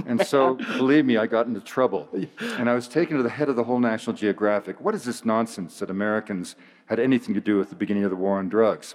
[0.04, 2.08] And so, believe me, I got into trouble.
[2.40, 4.80] And I was taken to the head of the whole National Geographic.
[4.80, 6.54] What is this nonsense that Americans
[6.86, 8.94] had anything to do with the beginning of the war on drugs?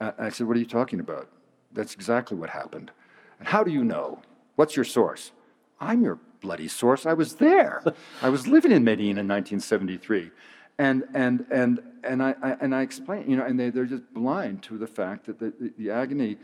[0.00, 1.28] Uh, I said, What are you talking about?
[1.72, 2.90] That's exactly what happened.
[3.38, 4.22] And how do you know?
[4.56, 5.30] What's your source?
[5.78, 7.06] I'm your bloody source.
[7.06, 7.82] I was there.
[8.20, 10.30] I was living in Medellin in 1973.
[10.78, 14.12] And, and, and, and, I, I and I explain, you know, and they, they're just
[14.14, 16.38] blind to the fact that the, the, the agony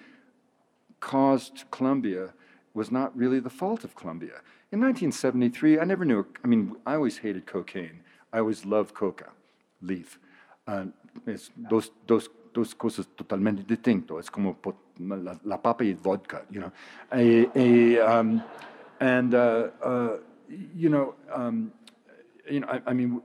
[1.07, 2.35] caused Colombia
[2.75, 4.43] was not really the fault of Colombia.
[4.73, 8.01] In 1973, I never knew, I mean, I always hated cocaine.
[8.33, 9.31] I always loved coca,
[9.81, 10.19] leaf.
[10.67, 10.87] Uh,
[11.25, 14.19] es dos, dos, dos cosas totalmente distintas.
[14.25, 14.57] Es como
[14.99, 16.73] la, la papa y vodka, you know.
[17.13, 18.43] A, a, um,
[18.99, 20.17] and, uh, uh,
[20.75, 21.73] you know, um,
[22.51, 23.21] you know, I, I mean,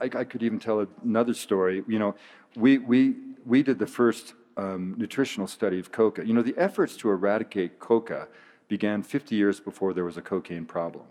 [0.00, 1.84] I, I, could even tell another story.
[1.86, 2.14] You know,
[2.56, 3.14] we, we,
[3.44, 6.26] we did the first um, nutritional study of coca.
[6.26, 8.28] You know, the efforts to eradicate coca
[8.66, 11.06] began 50 years before there was a cocaine problem.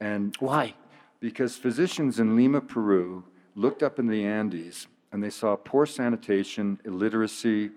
[0.00, 0.74] And Why?
[1.20, 3.24] because physicians in Lima, Peru,
[3.56, 7.70] looked up in the Andes and they saw poor sanitation, illiteracy,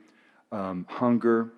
[0.51, 1.51] um, hunger,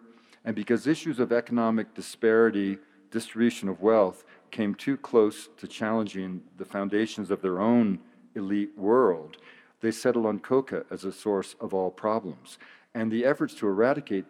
[0.46, 2.78] and because issues of economic disparity,
[3.12, 8.00] distribution of wealth came too close to challenging the foundations of their own
[8.36, 9.38] elite world,
[9.82, 12.58] they settled on coca as a source of all problems.
[12.94, 14.26] And the efforts to eradicate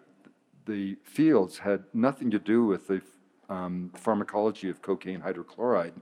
[0.65, 3.01] the fields had nothing to do with the
[3.49, 5.93] um, pharmacology of cocaine hydrochloride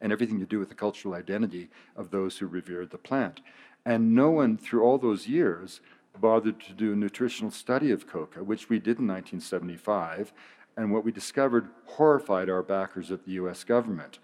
[0.00, 3.40] and everything to do with the cultural identity of those who revered the plant.
[3.84, 5.80] And no one, through all those years,
[6.20, 10.32] bothered to do a nutritional study of coca, which we did in 1975,
[10.76, 14.18] and what we discovered horrified our backers at the US government.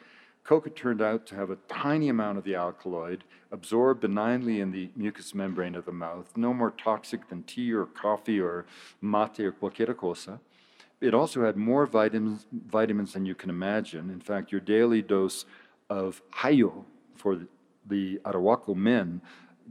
[0.44, 3.22] Coca turned out to have a tiny amount of the alkaloid,
[3.52, 7.86] absorbed benignly in the mucous membrane of the mouth, no more toxic than tea or
[7.86, 8.66] coffee or
[9.00, 10.40] mate or cualquier cosa.
[11.00, 14.10] It also had more vitamins, vitamins than you can imagine.
[14.10, 15.44] In fact, your daily dose
[15.88, 16.84] of hayo
[17.14, 17.40] for
[17.88, 19.20] the, Arhuaco men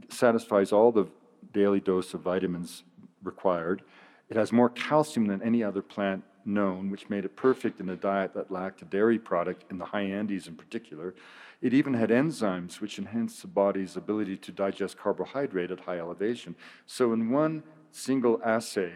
[0.08, 1.06] satisfies all the
[1.52, 2.84] daily dose of vitamins
[3.22, 3.82] required.
[4.28, 7.96] It has more calcium than any other plant known, which made it perfect in a
[7.96, 11.14] diet that lacked a dairy product, in the high Andes in particular.
[11.60, 16.56] It even had enzymes which enhanced the body's ability to digest carbohydrate at high elevation.
[16.86, 18.92] So, in one single assay,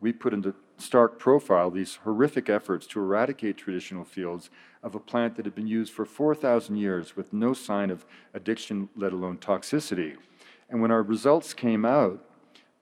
[0.00, 4.50] we put into stark profile these horrific efforts to eradicate traditional fields
[4.82, 8.88] of a plant that had been used for 4,000 years with no sign of addiction,
[8.96, 10.16] let alone toxicity.
[10.68, 12.24] And when our results came out,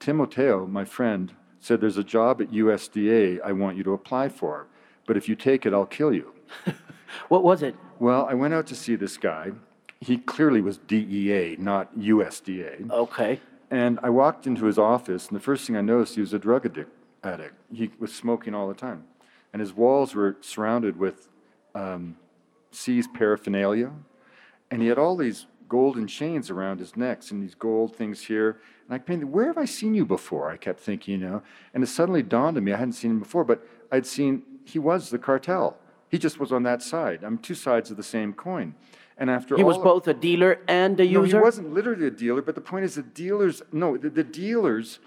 [0.01, 1.33] Timoteo, my friend,
[1.63, 4.67] said, There's a job at USDA I want you to apply for,
[5.07, 6.35] but if you take it, I'll kill you.
[7.29, 7.77] What was it?
[7.99, 9.53] Well, I went out to see this guy.
[10.01, 12.91] He clearly was DEA, not USDA.
[12.91, 13.41] Okay.
[13.71, 16.39] And I walked into his office, and the first thing I noticed, he was a
[16.39, 16.91] drug addict.
[17.23, 17.55] addict.
[17.73, 19.05] He was smoking all the time.
[19.53, 21.29] And his walls were surrounded with
[21.75, 22.17] um,
[22.71, 23.93] seized paraphernalia.
[24.71, 28.59] And he had all these golden chains around his necks and these gold things here.
[28.87, 30.51] And I painted, where have I seen you before?
[30.51, 31.43] I kept thinking, you know.
[31.73, 34.79] And it suddenly dawned on me, I hadn't seen him before, but I'd seen, he
[34.79, 35.79] was the cartel.
[36.11, 37.25] He just was on that side.
[37.25, 38.75] I'm two sides of the same coin.
[39.17, 41.39] And after all, He was of- both a dealer and a no, user?
[41.39, 44.99] he wasn't literally a dealer, but the point is the dealers, no, the, the dealers,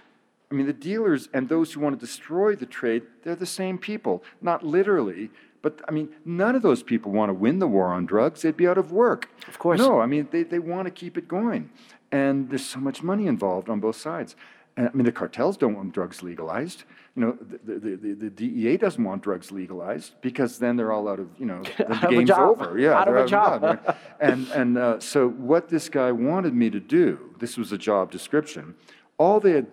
[0.52, 3.78] I mean, the dealers and those who want to destroy the trade, they're the same
[3.78, 4.24] people.
[4.42, 5.30] Not literally,
[5.66, 8.44] but I mean, none of those people want to win the war on drugs.
[8.44, 9.30] They'd be out of work.
[9.48, 9.80] Of course.
[9.80, 11.72] No, I mean, they, they want to keep it going.
[12.12, 14.36] And there's so much money involved on both sides.
[14.78, 16.84] And I mean, the cartels don't want drugs legalized.
[17.16, 21.08] You know, the, the, the, the DEA doesn't want drugs legalized because then they're all
[21.08, 22.78] out of, you know, the game's over.
[22.78, 23.64] Yeah, Out of a job.
[23.64, 23.80] right?
[24.20, 28.12] and and uh, so what this guy wanted me to do, this was a job
[28.12, 28.76] description.
[29.18, 29.68] All they had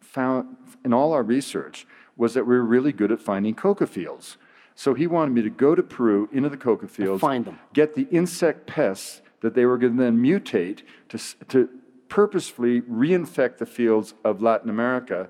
[0.00, 1.86] found in all our research
[2.16, 4.38] was that we were really good at finding coca fields.
[4.78, 7.58] So he wanted me to go to Peru into the coca fields, find them.
[7.72, 11.18] get the insect pests that they were going to then mutate to
[11.48, 11.68] to
[12.08, 15.28] purposefully reinfect the fields of Latin America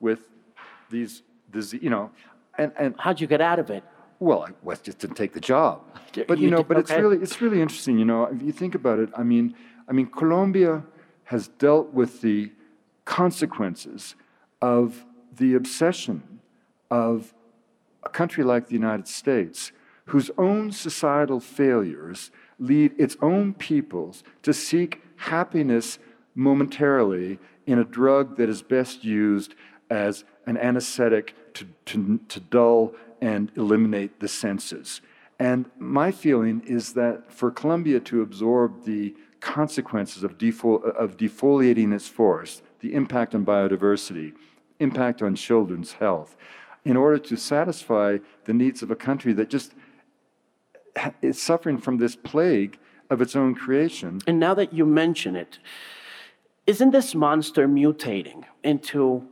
[0.00, 0.28] with
[0.90, 1.22] these
[1.52, 2.10] disease, you know,
[2.58, 3.82] and and How'd you get out of it?
[4.20, 5.80] well, I was just didn't take the job.
[6.26, 7.98] But you know, did- but it's really it's really interesting.
[7.98, 9.54] You know, if you think about it, I mean,
[9.88, 10.82] I mean, Colombia
[11.24, 12.50] has dealt with the
[13.04, 14.14] consequences
[14.60, 15.04] of
[15.36, 16.22] the obsession
[16.90, 17.32] of
[18.02, 19.72] a country like the United States,
[20.06, 25.98] whose own societal failures lead its own peoples to seek happiness
[26.34, 29.54] momentarily in a drug that is best used
[29.90, 35.00] as an anesthetic to, to, to dull and eliminate the senses.
[35.38, 41.94] And my feeling is that for Colombia to absorb the consequences of, defol- of defoliating
[41.94, 44.34] its forest, the impact on biodiversity,
[44.80, 46.36] impact on children's health,
[46.84, 49.74] in order to satisfy the needs of a country that just
[51.22, 52.78] is suffering from this plague
[53.10, 54.20] of its own creation.
[54.26, 55.58] And now that you mention it,
[56.66, 59.26] isn't this monster mutating into,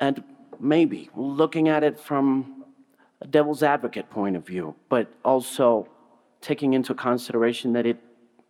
[0.00, 0.22] and
[0.58, 2.64] maybe looking at it from
[3.20, 5.88] a devil's advocate point of view, but also
[6.40, 8.00] taking into consideration that it's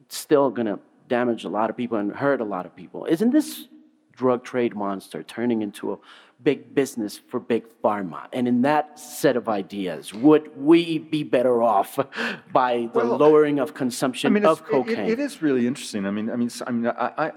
[0.09, 0.79] still going to
[1.09, 3.05] damage a lot of people and hurt a lot of people?
[3.05, 3.69] Isn't this
[4.13, 5.99] drug trade monster turning into a
[6.43, 8.27] big business for big pharma?
[8.33, 11.99] And in that set of ideas, would we be better off
[12.53, 15.01] by the Well, lowering of consumption it's- of cocaine?
[15.07, 16.07] it- it is really interesting.
[16.07, 17.33] I mean, I mean, I mean, I, I,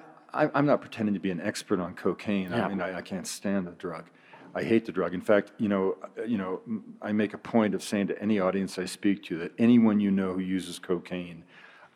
[0.45, 2.51] I, I'm not pretending to be an expert on cocaine.
[2.51, 2.65] Yeah.
[2.65, 4.05] I mean, I, I can't stand the drug.
[4.53, 5.13] I hate the drug.
[5.13, 6.61] In fact, you know, uh, you know,
[7.01, 10.11] I make a point of saying to any audience I speak to that anyone you
[10.11, 11.43] know who uses cocaine,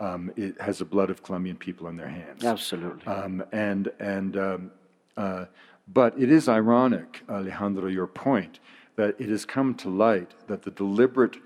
[0.01, 2.43] um, it has the blood of Colombian people in their hands.
[2.43, 3.05] Absolutely.
[3.07, 4.71] Um, and and um,
[5.15, 5.45] uh,
[5.91, 8.59] But it is ironic, Alejandro, your point,
[8.95, 11.37] that it has come to light that the deliberate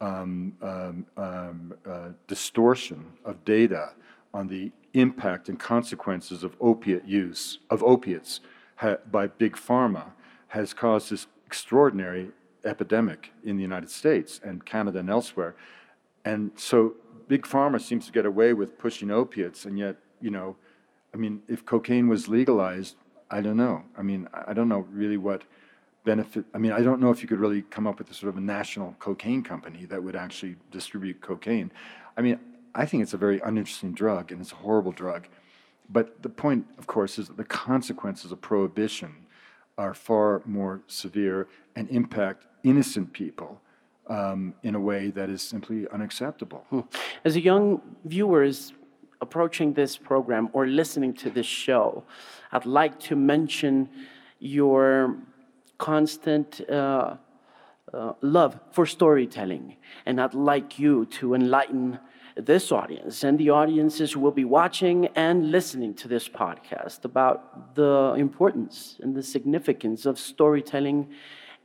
[0.00, 3.90] um, um, um, uh, distortion of data
[4.34, 8.40] on the impact and consequences of opiate use, of opiates
[8.76, 10.06] ha- by big pharma,
[10.48, 12.30] has caused this extraordinary
[12.64, 15.54] epidemic in the United States and Canada and elsewhere.
[16.24, 16.94] And so
[17.28, 20.56] big pharma seems to get away with pushing opiates, and yet, you know,
[21.14, 22.96] I mean, if cocaine was legalized,
[23.32, 23.82] I don't know.
[23.96, 25.42] I mean, I don't know really what
[26.04, 26.44] benefit.
[26.54, 28.36] I mean, I don't know if you could really come up with a sort of
[28.36, 31.72] a national cocaine company that would actually distribute cocaine.
[32.16, 32.38] I mean,
[32.74, 35.28] I think it's a very uninteresting drug and it's a horrible drug.
[35.88, 39.26] But the point, of course, is that the consequences of prohibition
[39.78, 43.60] are far more severe and impact innocent people
[44.08, 46.64] um, in a way that is simply unacceptable.
[46.68, 46.80] Hmm.
[47.24, 48.72] As a young viewer is
[49.22, 52.04] approaching this program or listening to this show,
[52.50, 53.88] I'd like to mention
[54.40, 55.16] your
[55.78, 57.16] constant uh,
[57.94, 59.76] uh, love for storytelling.
[60.04, 61.98] And I'd like you to enlighten
[62.36, 67.74] this audience and the audiences who will be watching and listening to this podcast about
[67.74, 71.08] the importance and the significance of storytelling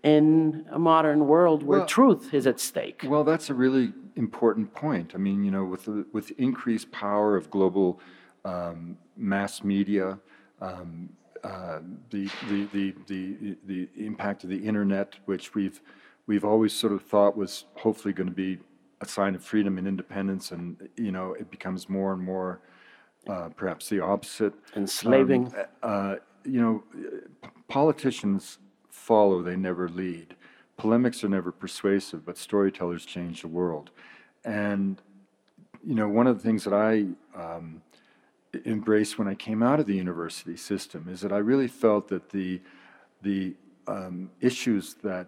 [0.03, 3.03] in a modern world where well, truth is at stake.
[3.05, 5.13] Well, that's a really important point.
[5.13, 7.99] I mean, you know, with the, with increased power of global
[8.45, 10.19] um, mass media,
[10.61, 11.09] um,
[11.43, 11.79] uh,
[12.09, 15.81] the, the, the, the, the impact of the internet, which we've,
[16.25, 18.59] we've always sort of thought was hopefully going to be
[19.01, 22.61] a sign of freedom and independence, and you know it becomes more and more
[23.27, 24.53] uh, perhaps the opposite.
[24.75, 25.47] Enslaving.
[25.47, 26.83] Um, uh, you know,
[27.67, 28.59] politicians
[28.97, 30.35] follow; they never lead.
[30.77, 33.91] Polemics are never persuasive, but storytellers change the world.
[34.43, 35.01] And
[35.85, 37.05] you know, one of the things that I
[37.39, 37.81] um,
[38.65, 42.29] embraced when I came out of the university system is that I really felt that
[42.29, 42.61] the
[43.21, 43.55] the
[43.87, 45.27] um, issues that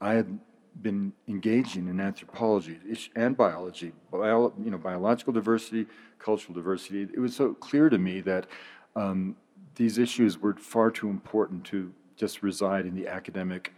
[0.00, 0.38] I had
[0.82, 2.78] been engaging in anthropology
[3.16, 5.86] and biology, bio, you know, biological diversity,
[6.18, 8.46] cultural diversity, it was so clear to me that
[8.96, 9.36] um,
[9.76, 13.72] these issues were far too important to just reside in the academic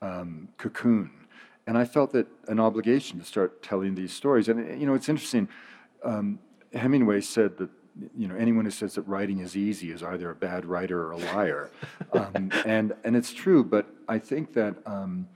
[0.00, 1.10] um, cocoon.
[1.66, 4.48] And I felt that an obligation to start telling these stories.
[4.48, 5.48] And you know, it's interesting.
[6.02, 6.40] Um,
[6.72, 7.70] Hemingway said that
[8.16, 11.12] you know anyone who says that writing is easy is either a bad writer or
[11.12, 11.70] a liar,
[12.12, 13.62] um, and and it's true.
[13.62, 15.28] But I think that um,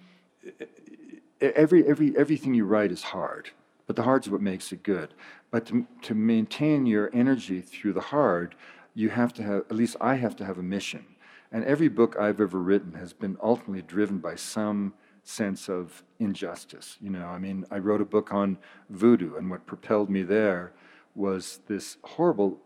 [1.41, 3.51] every, every, everything you write is hard,
[3.87, 5.15] but the hard is what makes it good.
[5.51, 8.55] But to, to maintain your energy through the hard,
[8.95, 11.05] you have to have, at least I have to have a mission.
[11.53, 16.97] And every book I've ever written has been ultimately driven by some sense of injustice.
[17.01, 18.59] You know, I mean, I wrote a book on
[18.91, 20.73] voodoo, and what propelled me there
[21.15, 22.61] was this horrible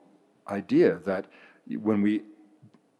[0.48, 1.26] idea that
[1.66, 2.22] when we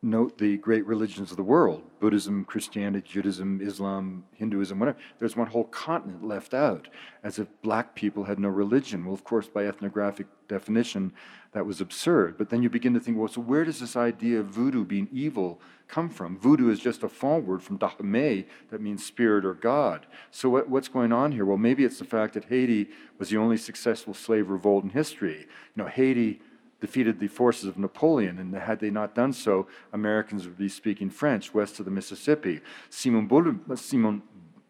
[0.03, 4.99] note the great religions of the world Buddhism, Christianity, Judaism, Islam, Hinduism, whatever.
[5.19, 6.89] There's one whole continent left out,
[7.23, 9.05] as if black people had no religion.
[9.05, 11.13] Well, of course, by ethnographic definition,
[11.53, 12.39] that was absurd.
[12.39, 15.09] But then you begin to think, well, so where does this idea of voodoo being
[15.13, 16.39] evil come from?
[16.39, 20.07] Voodoo is just a Fon word from Dahomey that means spirit or God.
[20.31, 21.45] So what, what's going on here?
[21.45, 22.89] Well, maybe it's the fact that Haiti
[23.19, 25.41] was the only successful slave revolt in history.
[25.77, 26.41] You know, Haiti
[26.81, 31.11] defeated the forces of Napoleon, and had they not done so, Americans would be speaking
[31.11, 32.61] French west of the Mississippi.
[32.89, 34.23] Simon, Bol- Simon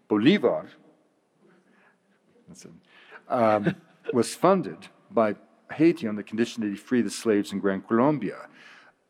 [0.08, 0.66] Bolivar
[3.28, 3.76] um,
[4.12, 5.36] was funded by
[5.72, 8.48] Haiti on the condition that he free the slaves in Gran Colombia.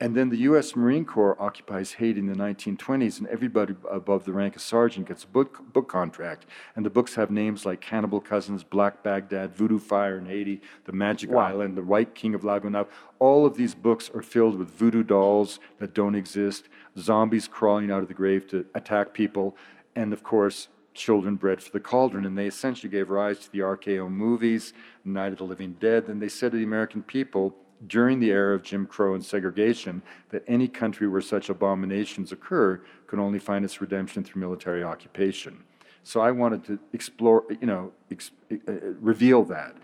[0.03, 0.75] And then the U.S.
[0.75, 5.25] Marine Corps occupies Haiti in the 1920s, and everybody above the rank of sergeant gets
[5.25, 6.47] a book, book contract.
[6.75, 10.93] And the books have names like Cannibal Cousins, Black Baghdad, Voodoo Fire in Haiti, The
[10.93, 11.41] Magic wow.
[11.41, 12.87] Island, The White King of La Gonave.
[13.19, 18.01] All of these books are filled with voodoo dolls that don't exist, zombies crawling out
[18.01, 19.55] of the grave to attack people,
[19.95, 22.25] and of course, children bred for the cauldron.
[22.25, 24.73] And they essentially gave rise to the RKO movies,
[25.05, 26.09] Night of the Living Dead.
[26.09, 27.55] And they said to the American people,
[27.87, 32.81] during the era of Jim Crow and segregation that any country where such abominations occur
[33.07, 35.65] could only find its redemption through military occupation.
[36.03, 39.77] So I wanted to explore, you know, ex- uh, reveal that.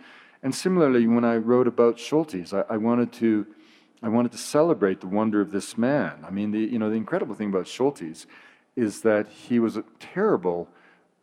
[0.42, 3.47] And similarly, when I wrote about Schultes, I, I, wanted to,
[4.03, 6.24] I wanted to celebrate the wonder of this man.
[6.26, 8.26] I mean, the, you know, the incredible thing about Schultes
[8.76, 10.68] is that he was a terrible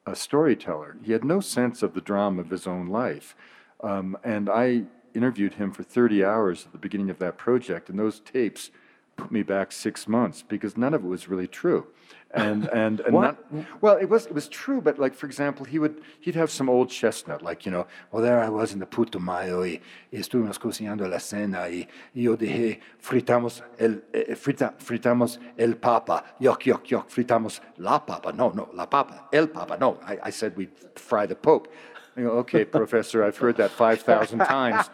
[0.05, 0.97] uh, storyteller.
[1.03, 3.36] He had no sense of the drama of his own life.
[3.82, 4.84] Um, and I
[5.16, 8.72] interviewed him for 30 hours at the beginning of that project, and those tapes
[9.16, 11.88] put me back six months because none of it was really true.
[12.32, 13.38] And and, and not,
[13.82, 16.68] well, it was it was true, but like for example, he would he'd have some
[16.68, 19.80] old chestnut, like you know, well there I was in the Putumayo y,
[20.11, 25.76] y estuvimos cocinando la cena y, y yo dije fritamos el eh, frita, fritamos el
[25.76, 29.99] papa, yuck yuck yuck, fritamos la papa, no no la papa, el papa, no.
[30.03, 31.68] I, I said we'd fry the pope.
[32.16, 34.88] I go, okay, professor, I've heard that 5,000 times.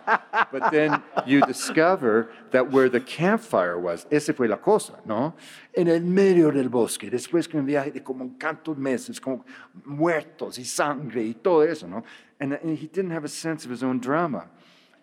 [0.52, 5.34] But then you discover that where the campfire was, ese fue la cosa, ¿no?
[5.74, 9.44] En el medio del bosque, después que un viaje de como tantos meses, como
[9.86, 12.04] muertos y sangre y todo eso, ¿no?
[12.40, 14.50] And, and he didn't have a sense of his own drama.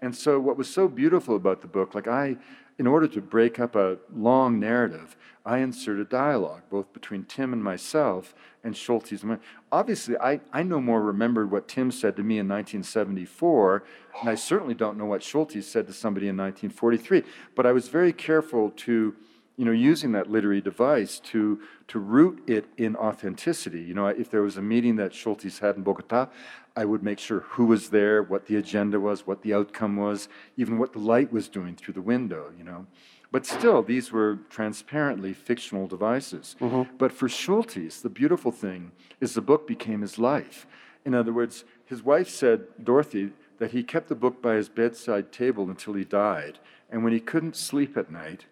[0.07, 2.37] And so what was so beautiful about the book, like I,
[2.79, 7.61] in order to break up a long narrative, I inserted dialogue, both between Tim and
[7.61, 8.33] myself
[8.63, 9.41] and Schultes.
[9.73, 13.83] Obviously, I, I no more remembered what Tim said to me in 1974,
[14.21, 17.25] and I certainly don't know what Schultes said to somebody in 1943.
[17.57, 19.13] But I was very careful to,
[19.57, 23.81] you know, using that literary device to, to root it in authenticity.
[23.81, 26.29] You know, if there was a meeting that Schultes had in Bogota,
[26.77, 30.29] I would make sure who was there, what the agenda was, what the outcome was,
[30.59, 32.87] even what the light was doing through the window, you know.
[33.33, 36.55] But still, these were transparently fictional devices.
[36.61, 36.97] Mm-hmm.
[36.97, 40.67] But for Schultes, the beautiful thing is the book became his life.
[41.05, 45.33] In other words, his wife said, Dorothy, that he kept the book by his bedside
[45.33, 46.59] table until he died.
[46.91, 48.45] And when he couldn't sleep at night,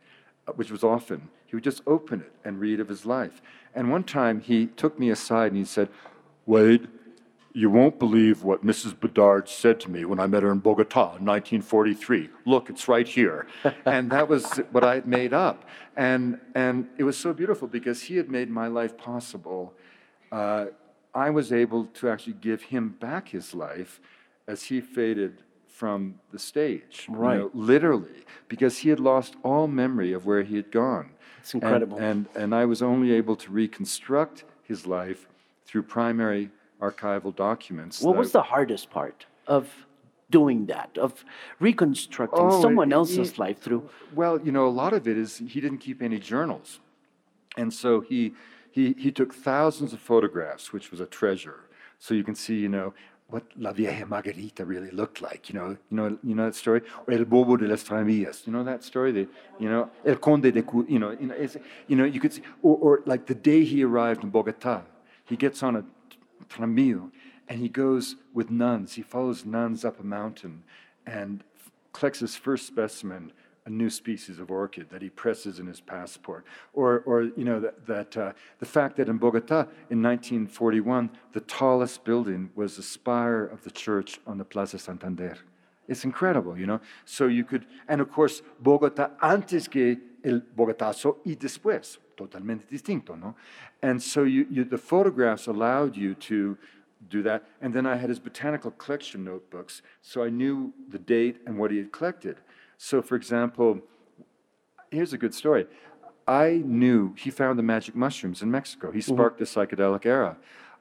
[0.57, 3.41] which was often, he would just open it and read of his life.
[3.75, 5.89] And one time he took me aside and he said,
[6.47, 6.89] Wade,
[7.57, 8.99] you won't believe what Mrs.
[8.99, 12.29] Bedard said to me when I met her in Bogota in 1943.
[12.45, 13.47] Look, it's right here.
[13.87, 15.65] and that was what I had made up.
[15.97, 19.73] And, and it was so beautiful because he had made my life possible.
[20.33, 20.67] Uh,
[21.15, 24.01] I was able to actually give him back his life
[24.49, 25.44] as he faded
[25.75, 27.07] from the stage.
[27.09, 27.35] Right.
[27.35, 31.11] You know, literally, because he had lost all memory of where he had gone.
[31.41, 31.99] It's incredible.
[31.99, 35.27] And, and, and I was only able to reconstruct his life
[35.67, 36.51] through primary
[36.81, 38.01] archival documents.
[38.03, 39.69] What was the hardest part of
[40.31, 41.25] doing that, of
[41.59, 43.91] reconstructing Oh, someone it- else's it- life through?
[44.15, 46.79] Well, you know, a lot of it is he didn't keep any journals.
[47.57, 48.33] And so he,
[48.71, 51.61] he, he took thousands of photographs, which was a treasure.
[51.99, 52.95] So you can see, you know,
[53.29, 55.49] what La Vieja Margarita really looked like.
[55.49, 58.47] You know, you know, you know that story, or El Bobo de las Tramillas.
[58.47, 59.13] You know that story.
[59.13, 61.49] The, you know, El Conde de, you know, you know,
[61.89, 64.83] you know, you could see, or, or like the day he arrived in Bogota,
[65.25, 65.85] he gets on a
[66.49, 67.11] tramillo
[67.49, 68.95] and he goes with nuns.
[68.95, 70.65] He follows nuns up a mountain
[71.07, 71.43] and
[71.93, 73.33] collects his first specimen,
[73.67, 76.45] a new species of orchid that he presses in his passport.
[76.75, 81.41] Or, or you know, that, that uh, the fact that in Bogota in 1941, the
[81.41, 85.39] tallest building was the spire of the church on the Plaza Santander.
[85.89, 86.81] It's incredible, you know.
[87.05, 93.15] So you could, and of course, Bogota antes que el Bogotazo y después, totalmente distinto,
[93.15, 93.35] no?
[93.83, 96.57] And so you, you, the photographs allowed you to
[97.11, 97.45] do that.
[97.61, 101.71] And then I had his botanical collection notebooks, so I knew the date and what
[101.71, 102.39] he had collected.
[102.79, 103.81] So, for example,
[104.91, 105.67] here's a good story.
[106.27, 108.91] I knew he found the magic mushrooms in Mexico.
[108.91, 110.37] He sparked the psychedelic era.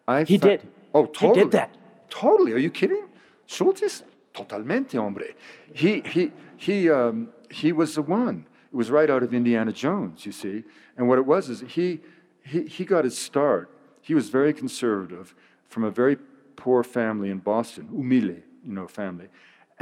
[0.07, 0.25] I Mm-hmm.
[0.33, 0.67] He fo- did.
[0.93, 1.33] Oh, totally.
[1.39, 1.75] He did that.
[2.09, 2.51] Totally.
[2.53, 3.05] Are you kidding?
[3.47, 4.03] Schultes?
[4.33, 5.25] Totalmente, hombre.
[5.73, 8.45] He, he, he, um, he was the one.
[8.71, 10.63] It was right out of Indiana Jones, you see.
[10.97, 12.01] And what it was is he,
[12.45, 13.69] he, he got his start.
[14.01, 15.35] He was very conservative
[15.69, 16.17] from a very
[16.55, 19.27] poor family in Boston, humile, you know, family.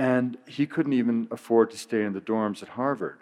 [0.01, 3.19] And he couldn't even afford to stay in the dorms at Harvard.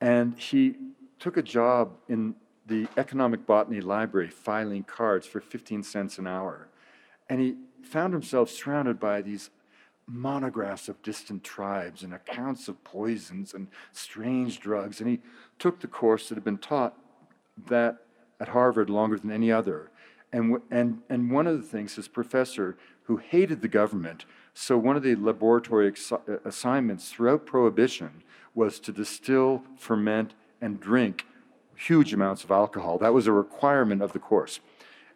[0.00, 0.74] And he
[1.20, 2.34] took a job in
[2.66, 6.66] the economic botany library filing cards for 15 cents an hour.
[7.28, 7.54] And he
[7.84, 9.50] found himself surrounded by these
[10.08, 15.00] monographs of distant tribes and accounts of poisons and strange drugs.
[15.00, 15.20] And he
[15.60, 16.96] took the course that had been taught
[17.68, 17.98] that
[18.40, 19.88] at Harvard longer than any other.
[20.32, 24.24] And, and, and one of the things, his professor, who hated the government,
[24.60, 28.24] so one of the laboratory uh, assignments throughout Prohibition
[28.56, 31.26] was to distill, ferment, and drink
[31.76, 32.98] huge amounts of alcohol.
[32.98, 34.58] That was a requirement of the course.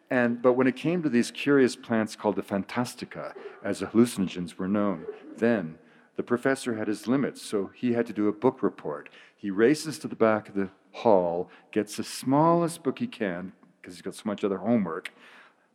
[0.09, 4.57] And, but when it came to these curious plants called the Phantastica, as the hallucinogens
[4.57, 5.05] were known
[5.37, 5.77] then,
[6.15, 9.09] the professor had his limits, so he had to do a book report.
[9.35, 13.95] He races to the back of the hall, gets the smallest book he can, because
[13.95, 15.11] he's got so much other homework,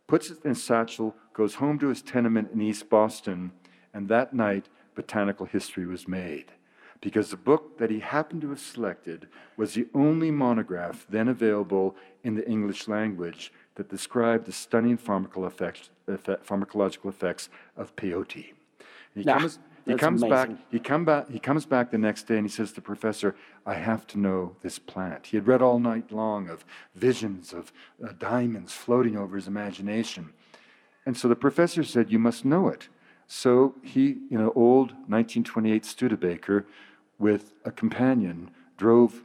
[0.09, 3.51] puts it in a satchel, goes home to his tenement in East Boston,
[3.93, 6.51] and that night, botanical history was made.
[6.99, 11.95] Because the book that he happened to have selected was the only monograph then available
[12.23, 17.47] in the English language that described the stunning pharmacological effects, effect, pharmacological effects
[17.77, 18.53] of peyote.
[19.13, 19.37] And he Nah.
[19.37, 20.49] comes, He That's comes back.
[20.69, 21.31] He come back.
[21.31, 23.35] He comes back the next day, and he says to the professor,
[23.65, 26.63] "I have to know this plant." He had read all night long of
[26.93, 27.73] visions of
[28.03, 30.29] uh, diamonds floating over his imagination,
[31.07, 32.87] and so the professor said, "You must know it."
[33.25, 36.67] So he, in an old 1928 Studebaker,
[37.17, 39.23] with a companion, drove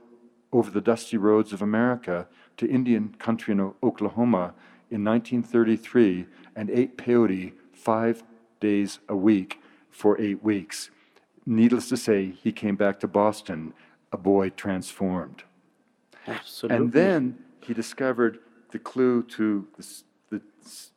[0.50, 4.54] over the dusty roads of America to Indian country in Oklahoma
[4.90, 6.24] in 1933
[6.56, 8.24] and ate peyote five
[8.60, 9.60] days a week
[9.95, 10.90] for eight weeks.
[11.47, 13.72] Needless to say, he came back to Boston,
[14.12, 15.45] a boy transformed.
[16.26, 16.76] Absolutely.
[16.76, 18.40] And then he discovered
[18.72, 19.86] the clue to the,
[20.30, 20.40] the,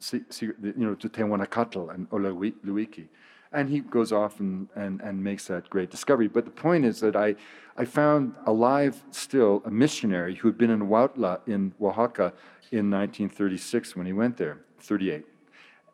[0.10, 3.08] the, you know, to Teonanacatl and Ololiuqui.
[3.52, 6.28] And he goes off and, and, and makes that great discovery.
[6.28, 7.36] But the point is that I,
[7.78, 12.34] I found alive still a missionary who had been in Huautla in Oaxaca
[12.72, 15.26] in 1936 when he went there, 38.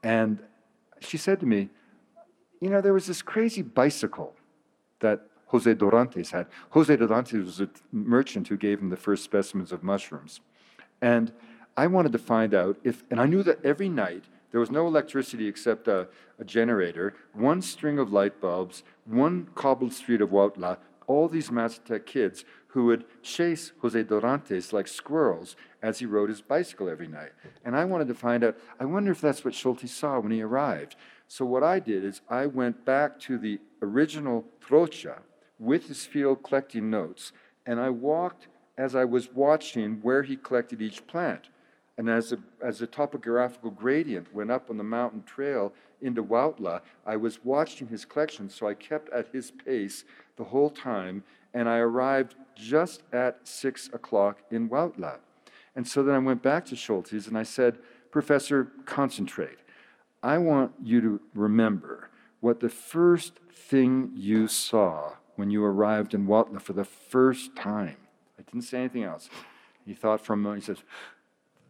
[0.03, 0.41] And
[0.99, 1.69] she said to me,
[2.63, 4.35] you know, there was this crazy bicycle
[5.01, 6.47] that Jose Dorantes had.
[6.71, 10.39] Jose Dorantes was a merchant who gave him the first specimens of mushrooms.
[11.01, 11.33] And
[11.75, 14.87] I wanted to find out if, and I knew that every night there was no
[14.87, 16.07] electricity except a,
[16.39, 22.05] a generator, one string of light bulbs, one cobbled street of Huautla, all these Mazatec
[22.05, 27.31] kids who would chase Jose Dorantes like squirrels as he rode his bicycle every night.
[27.65, 30.41] And I wanted to find out, I wonder if that's what Schulte saw when he
[30.41, 30.95] arrived.
[31.33, 35.17] So what I did is I went back to the original Trocha
[35.57, 37.31] with his field collecting notes,
[37.65, 41.49] and I walked as I was watching where he collected each plant.
[41.97, 46.81] And as a, as a topographical gradient went up on the mountain trail into Huautla,
[47.03, 50.03] I was watching his collection, so I kept at his pace
[50.37, 55.15] the whole time, and I arrived just at six o'clock in Huautla.
[55.75, 57.79] And so then I went back to Schultes and I said,
[58.11, 59.57] Professor, concentrate.
[60.23, 62.09] I want you to remember
[62.39, 67.97] what the first thing you saw when you arrived in Huautla for the first time.
[68.39, 69.29] I didn't say anything else.
[69.85, 70.83] He thought for a moment, he says,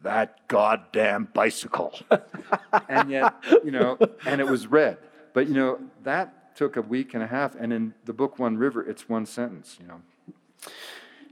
[0.02, 1.98] that goddamn bicycle.
[2.88, 3.34] and yet,
[3.64, 4.98] you know, and it was red.
[5.32, 7.56] But, you know, that took a week and a half.
[7.56, 10.00] And in the book One River, it's one sentence, you know.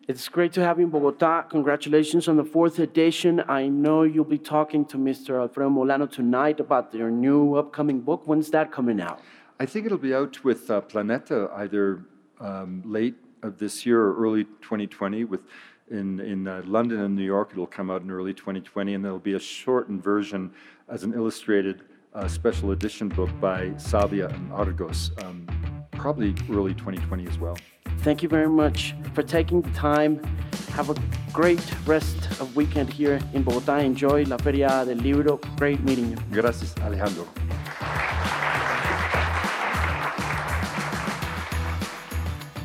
[0.08, 1.42] It's great to have you in Bogota.
[1.42, 3.40] Congratulations on the fourth edition.
[3.46, 5.40] I know you'll be talking to Mr.
[5.40, 8.26] Alfredo Molano tonight about your new upcoming book.
[8.26, 9.20] When's that coming out?
[9.60, 12.04] I think it'll be out with uh, Planeta either
[12.40, 15.22] um, late of this year or early 2020.
[15.22, 15.42] With
[15.88, 19.20] in in uh, London and New York, it'll come out in early 2020, and there'll
[19.20, 20.52] be a shortened version
[20.88, 21.82] as an illustrated
[22.12, 25.46] uh, special edition book by Savia and Argos, um,
[25.92, 27.56] probably early 2020 as well.
[28.02, 30.20] Thank you very much for taking the time.
[30.76, 30.94] Have a
[31.32, 33.78] great rest of weekend here in Bogota.
[33.78, 35.38] Enjoy La Feria del Libro.
[35.56, 36.16] Great meeting you.
[36.32, 37.26] Gracias, Alejandro.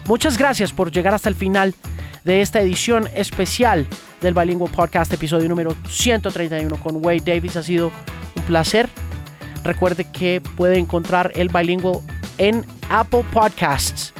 [0.07, 1.75] Muchas gracias por llegar hasta el final
[2.23, 3.85] de esta edición especial
[4.21, 7.57] del Bilingual Podcast, episodio número 131 con Wade Davis.
[7.57, 7.91] Ha sido
[8.35, 8.89] un placer.
[9.63, 11.99] Recuerde que puede encontrar el Bilingual
[12.38, 14.13] en Apple Podcasts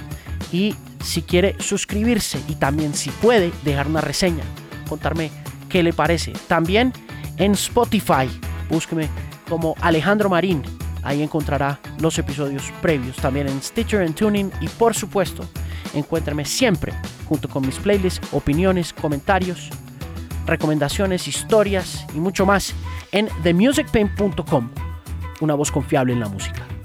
[0.52, 4.44] y si quiere suscribirse y también si puede dejar una reseña,
[4.88, 5.32] contarme
[5.70, 6.34] qué le parece.
[6.48, 6.94] También
[7.38, 8.28] en Spotify,
[8.70, 9.10] búsqueme
[9.50, 10.62] como Alejandro Marín.
[11.04, 15.48] Ahí encontrará los episodios previos, también en Stitcher, en Tuning y por supuesto,
[15.94, 16.94] encuéntrame siempre
[17.28, 19.70] junto con mis playlists, opiniones, comentarios,
[20.46, 22.74] recomendaciones, historias y mucho más
[23.12, 24.70] en themusicpain.com,
[25.40, 26.77] una voz confiable en la música.